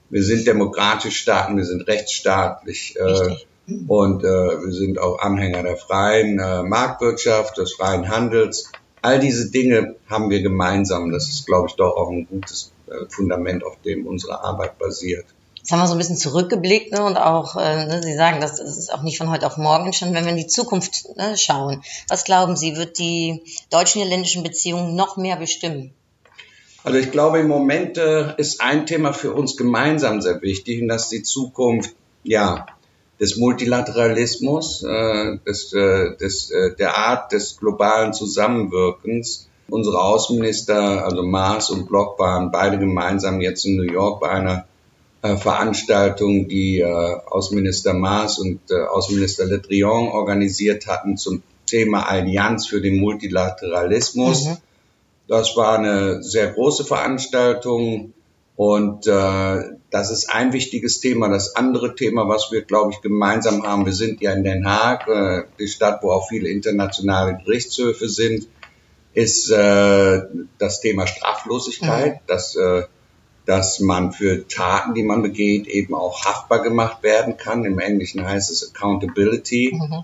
Wir 0.09 0.23
sind 0.23 0.45
demokratisch 0.45 1.17
Staaten, 1.17 1.57
wir 1.57 1.65
sind 1.65 1.87
rechtsstaatlich 1.87 2.95
äh, 2.97 3.35
und 3.87 4.23
äh, 4.23 4.27
wir 4.27 4.71
sind 4.71 4.99
auch 4.99 5.19
Anhänger 5.19 5.63
der 5.63 5.77
freien 5.77 6.39
äh, 6.39 6.63
Marktwirtschaft, 6.63 7.57
des 7.57 7.73
freien 7.73 8.09
Handels. 8.09 8.71
All 9.01 9.19
diese 9.19 9.49
Dinge 9.49 9.95
haben 10.09 10.29
wir 10.29 10.41
gemeinsam. 10.41 11.11
Das 11.11 11.29
ist, 11.29 11.45
glaube 11.45 11.67
ich, 11.69 11.75
doch 11.75 11.95
auch 11.95 12.09
ein 12.09 12.27
gutes 12.27 12.71
äh, 12.87 13.05
Fundament, 13.09 13.63
auf 13.63 13.77
dem 13.83 14.05
unsere 14.05 14.43
Arbeit 14.43 14.77
basiert. 14.77 15.25
Jetzt 15.65 15.71
haben 15.71 15.79
wir 15.79 15.87
so 15.87 15.93
ein 15.93 15.97
bisschen 15.97 16.17
zurückgeblickt 16.17 16.91
ne, 16.91 17.03
und 17.03 17.17
auch, 17.17 17.55
äh, 17.55 17.87
ne, 17.87 18.03
Sie 18.03 18.15
sagen, 18.15 18.39
das, 18.39 18.57
das 18.57 18.77
ist 18.77 18.93
auch 18.93 19.01
nicht 19.01 19.17
von 19.17 19.31
heute 19.31 19.47
auf 19.47 19.57
morgen 19.57 19.87
entstanden. 19.87 20.13
Wenn 20.13 20.25
wir 20.25 20.31
in 20.31 20.37
die 20.37 20.45
Zukunft 20.45 21.17
ne, 21.17 21.35
schauen, 21.37 21.83
was 22.07 22.23
glauben 22.23 22.55
Sie, 22.55 22.77
wird 22.77 22.99
die 22.99 23.41
deutsch-niederländischen 23.71 24.43
Beziehungen 24.43 24.95
noch 24.95 25.17
mehr 25.17 25.37
bestimmen? 25.37 25.95
Also 26.85 26.99
ich 26.99 27.09
glaube, 27.09 27.39
im 27.39 27.47
Moment 27.47 27.97
äh, 27.97 28.35
ist 28.37 28.61
ein 28.61 28.85
Thema 28.85 29.11
für 29.11 29.33
uns 29.33 29.57
gemeinsam 29.57 30.21
sehr 30.21 30.39
wichtig 30.43 30.83
und 30.83 30.87
das 30.87 31.05
ist 31.05 31.11
die 31.11 31.23
Zukunft, 31.23 31.95
ja, 32.23 32.67
des 33.19 33.37
Multilateralismus, 33.37 34.83
äh, 34.83 35.39
des, 35.47 35.73
äh, 35.73 36.15
des, 36.17 36.51
äh, 36.51 36.75
der 36.75 36.95
Art 36.95 37.31
des 37.31 37.57
globalen 37.57 38.13
Zusammenwirkens. 38.13 39.49
Unsere 39.67 39.99
Außenminister, 39.99 41.03
also 41.03 41.23
Maas 41.23 41.71
und 41.71 41.87
Block, 41.87 42.19
waren 42.19 42.51
beide 42.51 42.77
gemeinsam 42.77 43.41
jetzt 43.41 43.65
in 43.65 43.77
New 43.77 43.91
York 43.91 44.21
bei 44.21 44.29
einer 44.29 44.67
äh, 45.23 45.37
Veranstaltung, 45.37 46.47
die 46.47 46.81
äh, 46.81 46.85
Außenminister 46.85 47.95
Maas 47.95 48.37
und 48.37 48.59
äh, 48.69 48.83
Außenminister 48.83 49.45
Le 49.45 49.57
Drian 49.57 50.09
organisiert 50.09 50.85
hatten 50.85 51.17
zum 51.17 51.41
Thema 51.65 52.07
Allianz 52.07 52.67
für 52.67 52.79
den 52.79 52.99
Multilateralismus. 52.99 54.45
Mhm. 54.45 54.57
Das 55.27 55.57
war 55.57 55.79
eine 55.79 56.21
sehr 56.23 56.51
große 56.51 56.85
Veranstaltung 56.85 58.13
und 58.55 59.05
äh, 59.07 59.63
das 59.89 60.11
ist 60.11 60.29
ein 60.29 60.53
wichtiges 60.53 60.99
Thema. 60.99 61.29
Das 61.29 61.55
andere 61.55 61.95
Thema, 61.95 62.27
was 62.27 62.51
wir, 62.51 62.61
glaube 62.61 62.91
ich, 62.91 63.01
gemeinsam 63.01 63.63
haben, 63.63 63.85
wir 63.85 63.93
sind 63.93 64.21
ja 64.21 64.33
in 64.33 64.43
Den 64.43 64.65
Haag, 64.65 65.07
äh, 65.07 65.43
die 65.59 65.67
Stadt, 65.67 66.03
wo 66.03 66.11
auch 66.11 66.29
viele 66.29 66.49
internationale 66.49 67.37
Gerichtshöfe 67.43 68.07
sind, 68.07 68.47
ist 69.13 69.49
äh, 69.49 70.21
das 70.57 70.81
Thema 70.81 71.07
Straflosigkeit, 71.07 72.15
mhm. 72.15 72.27
dass, 72.27 72.55
äh, 72.55 72.83
dass 73.45 73.79
man 73.79 74.11
für 74.11 74.47
Taten, 74.47 74.93
die 74.93 75.03
man 75.03 75.21
begeht, 75.21 75.67
eben 75.67 75.93
auch 75.93 76.23
haftbar 76.23 76.61
gemacht 76.61 77.03
werden 77.03 77.37
kann. 77.37 77.65
Im 77.65 77.79
Englischen 77.79 78.25
heißt 78.25 78.51
es 78.51 78.73
Accountability. 78.73 79.73
Mhm. 79.73 80.03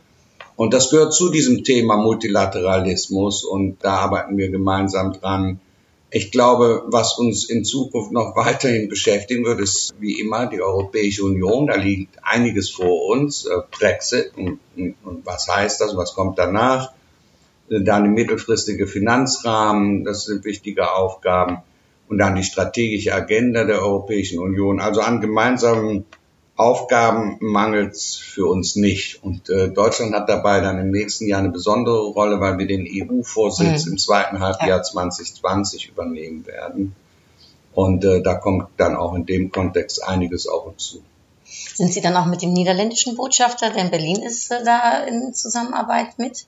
Und 0.56 0.74
das 0.74 0.90
gehört 0.90 1.14
zu 1.14 1.30
diesem 1.30 1.64
Thema 1.64 1.98
Multilateralismus 1.98 3.44
und 3.44 3.78
da 3.82 3.96
arbeiten 3.96 4.38
wir 4.38 4.50
gemeinsam 4.50 5.14
dran. 5.14 5.60
Ich 6.14 6.32
glaube, 6.32 6.84
was 6.88 7.18
uns 7.18 7.50
in 7.50 7.64
Zukunft 7.64 8.12
noch 8.12 8.36
weiterhin 8.36 8.90
beschäftigen 8.90 9.46
wird, 9.46 9.62
ist 9.62 9.96
wie 10.00 10.20
immer 10.20 10.48
die 10.48 10.62
Europäische 10.62 11.24
Union. 11.24 11.68
Da 11.68 11.76
liegt 11.76 12.18
einiges 12.22 12.70
vor 12.70 13.08
uns. 13.08 13.46
Äh, 13.46 13.62
Brexit 13.72 14.34
und, 14.36 14.60
und, 14.76 15.26
was 15.26 15.48
heißt 15.48 15.80
das, 15.80 15.96
was 15.96 16.14
kommt 16.14 16.38
danach? 16.38 16.92
Dann 17.70 17.86
der 17.86 18.00
mittelfristige 18.02 18.86
Finanzrahmen, 18.86 20.04
das 20.04 20.26
sind 20.26 20.44
wichtige 20.44 20.94
Aufgaben. 20.94 21.60
Und 22.10 22.18
dann 22.18 22.36
die 22.36 22.44
strategische 22.44 23.16
Agenda 23.16 23.64
der 23.64 23.82
Europäischen 23.82 24.40
Union. 24.40 24.82
Also 24.82 25.00
an 25.00 25.22
gemeinsamen 25.22 26.06
Aufgaben 26.62 27.38
mangelt 27.40 27.94
es 27.94 28.16
für 28.16 28.46
uns 28.46 28.76
nicht. 28.76 29.24
Und 29.24 29.50
äh, 29.50 29.70
Deutschland 29.70 30.14
hat 30.14 30.30
dabei 30.30 30.62
dann 30.62 30.78
im 30.78 30.92
nächsten 30.92 31.28
Jahr 31.28 31.40
eine 31.40 31.50
besondere 31.50 32.06
Rolle, 32.08 32.40
weil 32.40 32.60
wir 32.60 32.68
den 32.68 32.88
EU-Vorsitz 32.88 33.86
mhm. 33.86 33.94
im 33.94 33.98
zweiten 33.98 34.40
Halbjahr 34.40 34.78
ja. 34.78 34.84
2020 34.84 35.90
übernehmen 35.90 36.46
werden. 36.46 36.96
Und 37.74 38.06
äh, 38.06 38.22
da 38.22 38.36
kommt 38.36 38.68
dann 38.78 38.96
auch 38.96 39.16
in 39.16 39.26
dem 39.26 39.52
Kontext 39.52 40.04
einiges 40.04 40.48
auf 40.48 40.68
uns 40.68 40.86
zu. 40.86 41.02
Sind 41.74 41.94
Sie 41.94 42.02
dann 42.02 42.16
auch 42.16 42.28
mit 42.28 42.42
dem 42.42 42.54
niederländischen 42.54 43.16
Botschafter, 43.16 43.72
der 43.72 43.84
in 43.86 43.92
Berlin 43.92 44.22
ist, 44.22 44.52
äh, 44.52 44.64
da 44.64 45.04
in 45.04 45.34
Zusammenarbeit 45.34 46.20
mit? 46.20 46.46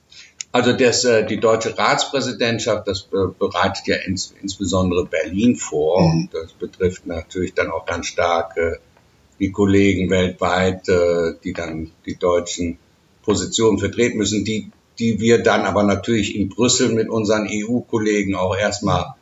Also 0.52 0.72
das, 0.72 1.02
äh, 1.04 1.26
die 1.26 1.40
deutsche 1.40 1.76
Ratspräsidentschaft, 1.76 2.86
das 2.86 3.02
bereitet 3.02 3.88
ja 3.88 3.96
ins, 3.96 4.32
insbesondere 4.40 5.04
Berlin 5.04 5.56
vor. 5.56 6.00
Mhm. 6.02 6.28
Das 6.32 6.52
betrifft 6.52 7.06
natürlich 7.06 7.54
dann 7.54 7.72
auch 7.72 7.84
ganz 7.84 8.06
stark 8.06 8.56
äh, 8.56 8.76
die 9.40 9.52
Kollegen 9.52 10.10
weltweit, 10.10 10.88
äh, 10.88 11.34
die 11.42 11.52
dann 11.52 11.90
die 12.06 12.16
deutschen 12.16 12.78
Positionen 13.22 13.78
vertreten 13.78 14.18
müssen, 14.18 14.44
die, 14.44 14.70
die 14.98 15.20
wir 15.20 15.42
dann 15.42 15.62
aber 15.62 15.82
natürlich 15.82 16.36
in 16.36 16.48
Brüssel 16.48 16.90
mit 16.90 17.08
unseren 17.08 17.48
EU-Kollegen 17.50 18.34
auch 18.34 18.56
erstmal 18.56 19.14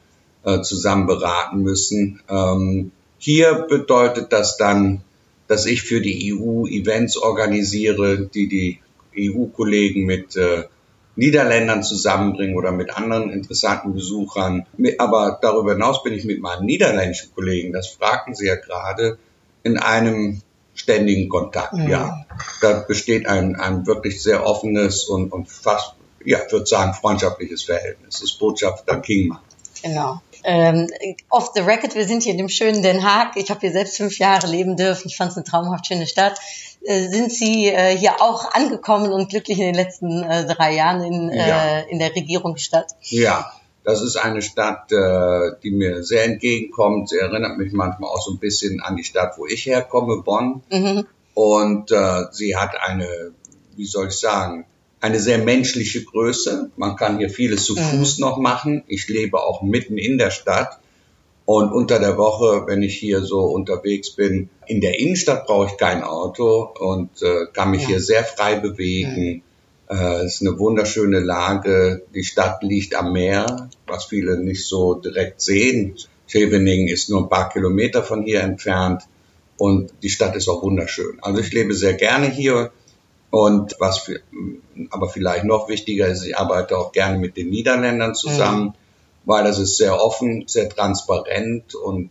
äh, 0.45 0.61
zusammen 0.63 1.07
beraten 1.07 1.63
müssen. 1.63 2.21
Ähm, 2.29 2.93
hier 3.19 3.67
bedeutet 3.69 4.33
das 4.33 4.57
dann, 4.57 5.03
dass 5.47 5.67
ich 5.67 5.83
für 5.83 6.01
die 6.01 6.35
EU 6.35 6.67
Events 6.67 7.17
organisiere, 7.17 8.29
die 8.35 8.49
die 8.49 8.81
EU-Kollegen 9.17 10.05
mit 10.05 10.37
äh, 10.37 10.65
Niederländern 11.15 11.83
zusammenbringen 11.83 12.57
oder 12.57 12.73
mit 12.73 12.97
anderen 12.97 13.31
interessanten 13.31 13.95
Besuchern. 13.95 14.67
Aber 14.99 15.39
darüber 15.43 15.73
hinaus 15.73 16.03
bin 16.03 16.15
ich 16.15 16.25
mit 16.25 16.41
meinen 16.41 16.65
niederländischen 16.65 17.35
Kollegen, 17.35 17.73
das 17.73 17.89
fragten 17.89 18.35
Sie 18.35 18.47
ja 18.47 18.57
gerade, 18.57 19.19
in 19.63 19.79
einem 19.79 20.43
ständigen 20.75 21.29
Kontakt. 21.29 21.75
Mhm. 21.75 21.89
Ja, 21.89 22.25
da 22.61 22.81
besteht 22.81 23.27
ein, 23.27 23.57
ein 23.57 23.87
wirklich 23.87 24.23
sehr 24.23 24.47
offenes 24.47 25.05
und, 25.05 25.33
und 25.33 25.49
fast, 25.49 25.95
ja, 26.25 26.39
ich 26.47 26.53
würde 26.53 26.67
sagen, 26.67 26.95
freundschaftliches 26.95 27.65
Verhältnis. 27.65 28.15
Das 28.15 28.23
ist 28.23 28.39
Botschafter 28.39 29.01
Kingmann. 29.01 29.41
Genau. 29.83 30.21
Ähm, 30.45 30.89
off 31.31 31.53
the 31.55 31.61
record, 31.61 31.95
wir 31.95 32.07
sind 32.07 32.23
hier 32.25 32.33
in 32.33 32.39
dem 32.39 32.49
schönen 32.49 32.83
Den 32.83 33.05
Haag. 33.05 33.37
Ich 33.37 33.51
habe 33.51 33.61
hier 33.61 33.73
selbst 33.73 33.97
fünf 33.97 34.19
Jahre 34.19 34.47
leben 34.47 34.77
dürfen. 34.77 35.09
Ich 35.09 35.17
fand 35.17 35.31
es 35.31 35.37
eine 35.37 35.45
traumhaft 35.45 35.87
schöne 35.87 36.07
Stadt. 36.07 36.39
Äh, 36.85 37.09
sind 37.09 37.33
Sie 37.33 37.69
äh, 37.69 37.97
hier 37.97 38.21
auch 38.21 38.53
angekommen 38.53 39.13
und 39.13 39.29
glücklich 39.31 39.59
in 39.59 39.67
den 39.67 39.75
letzten 39.75 40.25
äh, 40.25 40.47
drei 40.47 40.75
Jahren 40.75 41.03
in, 41.03 41.31
äh, 41.31 41.49
ja. 41.49 41.79
in 41.81 42.01
der 42.01 42.15
Regierungsstadt? 42.15 42.93
Ja, 43.03 43.53
das 43.85 44.03
ist 44.03 44.17
eine 44.17 44.43
Stadt, 44.43 44.93
äh, 44.93 45.53
die 45.63 45.71
mir 45.71 46.05
sehr 46.05 46.25
entgegenkommt. 46.25 47.09
Sie 47.09 47.17
erinnert 47.17 47.59
mich 47.59 47.73
manchmal 47.73 48.11
auch 48.11 48.23
so 48.23 48.33
ein 48.33 48.39
bisschen 48.39 48.81
an 48.81 48.97
die 48.97 49.05
Stadt, 49.05 49.39
wo 49.39 49.47
ich 49.47 49.67
herkomme, 49.67 50.23
Bonn. 50.23 50.63
Mhm. 50.71 51.05
Und 51.35 51.91
äh, 51.91 52.25
sie 52.31 52.57
hat 52.57 52.81
eine, 52.81 53.33
wie 53.77 53.87
soll 53.87 54.09
ich 54.09 54.15
sagen, 54.15 54.67
eine 55.01 55.19
sehr 55.19 55.39
menschliche 55.39 56.05
Größe. 56.05 56.71
Man 56.77 56.95
kann 56.97 57.19
hier 57.19 57.31
vieles 57.31 57.65
zu 57.65 57.75
mhm. 57.75 57.81
Fuß 57.81 58.19
mhm. 58.19 58.25
noch 58.25 58.39
machen. 58.39 58.85
Ich 58.87 59.09
lebe 59.09 59.41
auch 59.41 59.63
mitten 59.63 59.99
in 59.99 60.19
der 60.19 60.31
Stadt. 60.31 60.79
Und 61.45 61.73
unter 61.73 61.99
der 61.99 62.17
Woche, 62.17 62.69
wenn 62.69 62.85
ich 62.85 62.97
hier 62.97 63.23
so 63.23 63.41
unterwegs 63.41 64.11
bin, 64.11 64.49
in 64.67 64.81
der 64.81 65.01
Innenstadt 65.01 65.47
brauche 65.47 65.67
ich 65.67 65.77
kein 65.77 66.05
Auto 66.05 66.69
und 66.79 67.11
äh, 67.21 67.47
kann 67.53 67.73
mich 67.73 67.83
ja. 67.83 67.89
hier 67.89 68.01
sehr 68.01 68.23
frei 68.23 68.55
bewegen. 68.57 69.17
Mhm. 69.17 69.43
Äh, 69.93 70.25
es 70.25 70.37
ist 70.37 70.41
eine 70.43 70.59
wunderschöne 70.59 71.21
Lage. 71.21 72.03
Die 72.15 72.25
Stadt 72.25 72.63
liegt 72.63 72.95
am 72.95 73.13
Meer, 73.13 73.69
was 73.87 74.07
viele 74.07 74.39
nicht 74.39 74.65
so 74.67 74.95
direkt 74.95 75.41
sehen. 75.41 75.97
Scheveningen 76.27 76.89
ist 76.89 77.11
nur 77.11 77.23
ein 77.23 77.29
paar 77.29 77.51
Kilometer 77.51 78.03
von 78.03 78.23
hier 78.23 78.41
entfernt 78.41 79.03
und 79.59 79.93
die 80.03 80.09
Stadt 80.09 80.35
ist 80.35 80.49
auch 80.49 80.63
wunderschön. 80.63 81.19
Also 81.21 81.41
ich 81.41 81.53
lebe 81.53 81.75
sehr 81.75 81.95
gerne 81.95 82.29
hier 82.31 82.73
und 83.31 83.77
was 83.79 83.99
für, 83.99 84.21
aber 84.91 85.09
vielleicht 85.09 85.45
noch 85.45 85.69
wichtiger 85.69 86.09
ist, 86.09 86.25
ich 86.25 86.37
arbeite 86.37 86.79
auch 86.79 86.93
gerne 86.93 87.19
mit 87.19 87.37
den 87.37 87.51
Niederländern 87.51 88.15
zusammen. 88.15 88.65
Mhm 88.69 88.75
weil 89.25 89.45
das 89.45 89.59
ist 89.59 89.77
sehr 89.77 90.01
offen, 90.01 90.45
sehr 90.47 90.69
transparent 90.69 91.75
und 91.75 92.11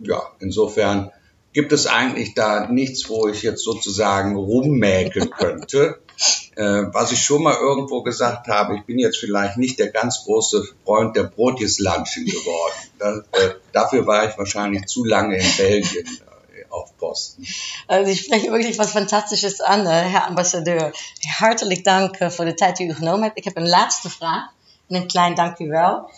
ja, 0.00 0.22
insofern 0.40 1.10
gibt 1.52 1.72
es 1.72 1.86
eigentlich 1.86 2.34
da 2.34 2.68
nichts, 2.68 3.08
wo 3.08 3.28
ich 3.28 3.42
jetzt 3.42 3.62
sozusagen 3.62 4.36
rummäkeln 4.36 5.30
könnte. 5.30 5.98
Äh, 6.56 6.92
was 6.92 7.12
ich 7.12 7.22
schon 7.22 7.42
mal 7.42 7.54
irgendwo 7.54 8.02
gesagt 8.02 8.48
habe, 8.48 8.76
ich 8.76 8.84
bin 8.84 8.98
jetzt 8.98 9.18
vielleicht 9.18 9.56
nicht 9.56 9.78
der 9.78 9.90
ganz 9.90 10.24
große 10.24 10.68
Freund 10.84 11.16
der 11.16 11.24
Brotjeslandchen 11.24 12.26
geworden. 12.26 12.74
Das, 12.98 13.18
äh, 13.40 13.54
dafür 13.72 14.06
war 14.06 14.28
ich 14.28 14.36
wahrscheinlich 14.36 14.86
zu 14.86 15.04
lange 15.04 15.36
in 15.38 15.56
Belgien 15.56 16.06
äh, 16.06 16.64
auf 16.70 16.96
Posten. 16.98 17.46
Also 17.86 18.10
ich 18.10 18.20
spreche 18.20 18.50
wirklich 18.50 18.78
was 18.78 18.92
Fantastisches 18.92 19.60
an, 19.60 19.86
äh, 19.86 19.90
Herr 19.90 20.26
Ambassadeur. 20.26 20.92
Hartelijk 21.38 21.84
dank 21.84 22.16
voor 22.32 22.44
de 22.44 22.54
tijd 22.54 22.76
die 22.76 22.88
u 22.88 22.94
genomen 22.94 23.22
hebt. 23.22 23.38
Ik 23.38 23.44
heb 23.44 23.56
een 23.56 23.68
laatste 23.68 24.10
vraag 24.10 24.48
en 24.88 24.96
een 24.96 25.06
klein 25.06 25.34
dank 25.34 25.58
u 25.58 25.68
wel. 25.68 26.10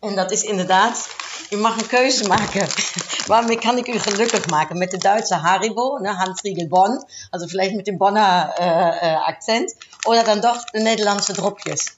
En 0.00 0.14
dat 0.14 0.30
is 0.30 0.42
inderdaad, 0.42 1.08
je 1.50 1.56
mag 1.56 1.76
een 1.78 1.86
keuze 1.86 2.26
maken. 2.26 2.66
Waarmee 3.26 3.58
kan 3.58 3.78
ik 3.78 3.88
u 3.88 3.98
gelukkig 3.98 4.46
maken? 4.46 4.78
Met 4.78 4.90
de 4.90 4.98
Duitse 4.98 5.34
Haribo, 5.34 5.98
ne, 5.98 6.08
Hans 6.08 6.40
Riegel 6.42 6.68
Bonn, 6.68 7.04
also 7.30 7.46
vielleicht 7.46 7.74
mit 7.74 7.86
dem 7.86 7.98
Bonner 7.98 8.54
äh, 8.58 8.64
äh, 8.64 9.14
Akzent, 9.14 9.74
oder 10.04 10.22
dann 10.22 10.40
doch 10.40 10.64
de 10.64 10.82
Nederlandse 10.82 11.32
Dropjes. 11.32 11.96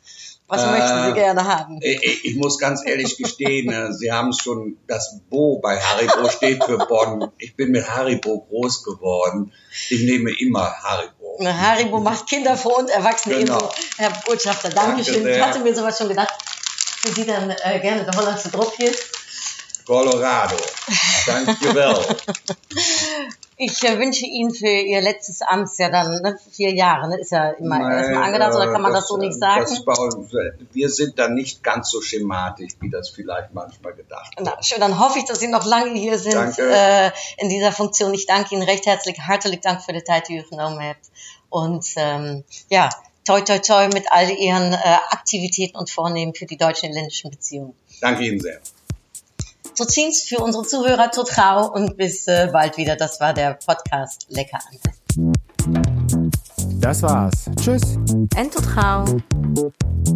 Was 0.49 0.63
äh, 0.63 0.71
möchten 0.71 1.05
Sie 1.05 1.13
gerne 1.13 1.45
haben? 1.45 1.79
Ich, 1.83 2.25
ich 2.25 2.37
muss 2.37 2.59
ganz 2.59 2.83
ehrlich 2.87 3.19
gestehen, 3.19 3.71
äh, 3.71 3.93
Sie 3.93 4.11
haben 4.11 4.33
schon, 4.33 4.79
das 4.87 5.21
Bo 5.29 5.59
bei 5.59 5.79
Haribo 5.79 6.29
steht 6.31 6.65
für 6.65 6.79
Bonn. 6.79 7.31
Ich 7.37 7.55
bin 7.55 7.71
mit 7.71 7.87
Haribo 7.87 8.47
groß 8.49 8.83
geworden. 8.83 9.53
Ich 9.91 10.03
nehme 10.05 10.31
immer 10.39 10.73
Haribo. 10.83 11.39
Haribo 11.45 12.01
macht 12.01 12.27
Kinder 12.27 12.57
vor 12.57 12.79
und 12.79 12.89
Erwachsene 12.89 13.37
genau. 13.37 13.59
ebenso. 13.59 13.75
Herr 13.99 14.13
Botschafter, 14.25 14.71
Dankeschön. 14.71 15.23
Danke 15.23 15.37
ich 15.37 15.43
hatte 15.43 15.59
mir 15.61 15.75
sowas 15.75 15.99
schon 15.99 16.09
gedacht. 16.09 16.33
Wie 17.03 17.13
Sie 17.13 17.27
dann 17.27 17.51
äh, 17.51 17.79
gerne 17.81 18.05
der 18.05 18.17
hollandse 18.17 18.51
Dropjes? 18.51 18.97
Colorado. 19.89 20.57
Dankjewel. 21.27 21.97
Ich 23.61 23.83
äh, 23.83 23.99
wünsche 23.99 24.25
Ihnen 24.25 24.55
für 24.55 24.69
Ihr 24.69 25.01
letztes 25.01 25.43
Amtsjahr 25.43 25.91
dann 25.91 26.23
ne, 26.23 26.39
vier 26.53 26.73
Jahre, 26.73 27.09
ne, 27.09 27.19
ist 27.19 27.33
ja 27.33 27.51
immer 27.51 27.81
Nein, 27.81 27.91
erstmal 27.91 28.23
angedacht, 28.23 28.55
oder 28.55 28.71
kann 28.71 28.83
man 28.83 28.93
das, 28.93 29.03
das 29.03 29.09
so 29.09 29.17
nicht 29.17 29.35
äh, 29.35 29.41
sagen? 29.41 29.65
Uns, 29.65 30.33
wir 30.73 30.89
sind 30.89 31.19
da 31.19 31.29
nicht 31.29 31.65
ganz 31.65 31.91
so 31.91 32.01
schematisch, 32.01 32.75
wie 32.79 32.89
das 32.89 33.09
vielleicht 33.09 33.53
manchmal 33.55 33.95
gedacht 33.95 34.39
wird. 34.39 34.47
Na, 34.47 34.63
schön, 34.63 34.79
dann 34.79 35.01
hoffe 35.01 35.19
ich, 35.19 35.25
dass 35.25 35.41
Sie 35.41 35.49
noch 35.49 35.67
lange 35.67 35.99
hier 35.99 36.21
sind 36.21 36.57
äh, 36.61 37.11
in 37.39 37.49
dieser 37.49 37.73
Funktion. 37.73 38.15
Ich 38.15 38.27
danke 38.27 38.55
Ihnen 38.55 38.63
recht 38.63 38.87
herzlich, 38.87 39.19
hartelijk 39.19 39.61
Dank 39.63 39.83
für 39.83 39.93
die 39.93 40.05
Zeit, 40.05 40.29
die 40.29 40.37
ihr 40.37 40.45
genommen 40.45 40.81
habt. 40.81 41.11
Und 41.51 41.85
ähm, 41.97 42.45
ja, 42.71 42.91
toi 43.25 43.41
toi 43.41 43.59
toi 43.59 43.89
mit 43.89 44.05
all 44.13 44.31
Ihren 44.31 44.73
äh, 44.73 44.77
Aktivitäten 45.11 45.77
und 45.77 45.91
Vornehmen 45.91 46.33
für 46.33 46.47
die 46.47 46.59
deutsch-niederländischen 46.59 47.33
Beziehungen. 47.33 47.75
Danke 48.01 48.25
Ihnen 48.25 48.39
sehr. 48.39 48.61
Tot 49.79 49.91
ziens 49.93 50.23
für 50.23 50.39
unsere 50.39 50.65
Zuhörer, 50.65 51.13
tot 51.13 51.31
gauw 51.37 51.71
und 51.73 51.97
bis 51.97 52.27
äh, 52.27 52.49
bald 52.53 52.77
wieder. 52.79 52.97
Das 52.97 53.21
war 53.21 53.33
der 53.33 53.57
Podcast 53.65 54.27
Lecker 54.29 54.59
anders. 54.67 54.97
Das 56.81 57.01
war's. 57.03 57.45
Tschüss. 57.61 57.97
En 58.35 58.51
tot 58.51 58.65
gauw. 58.75 59.09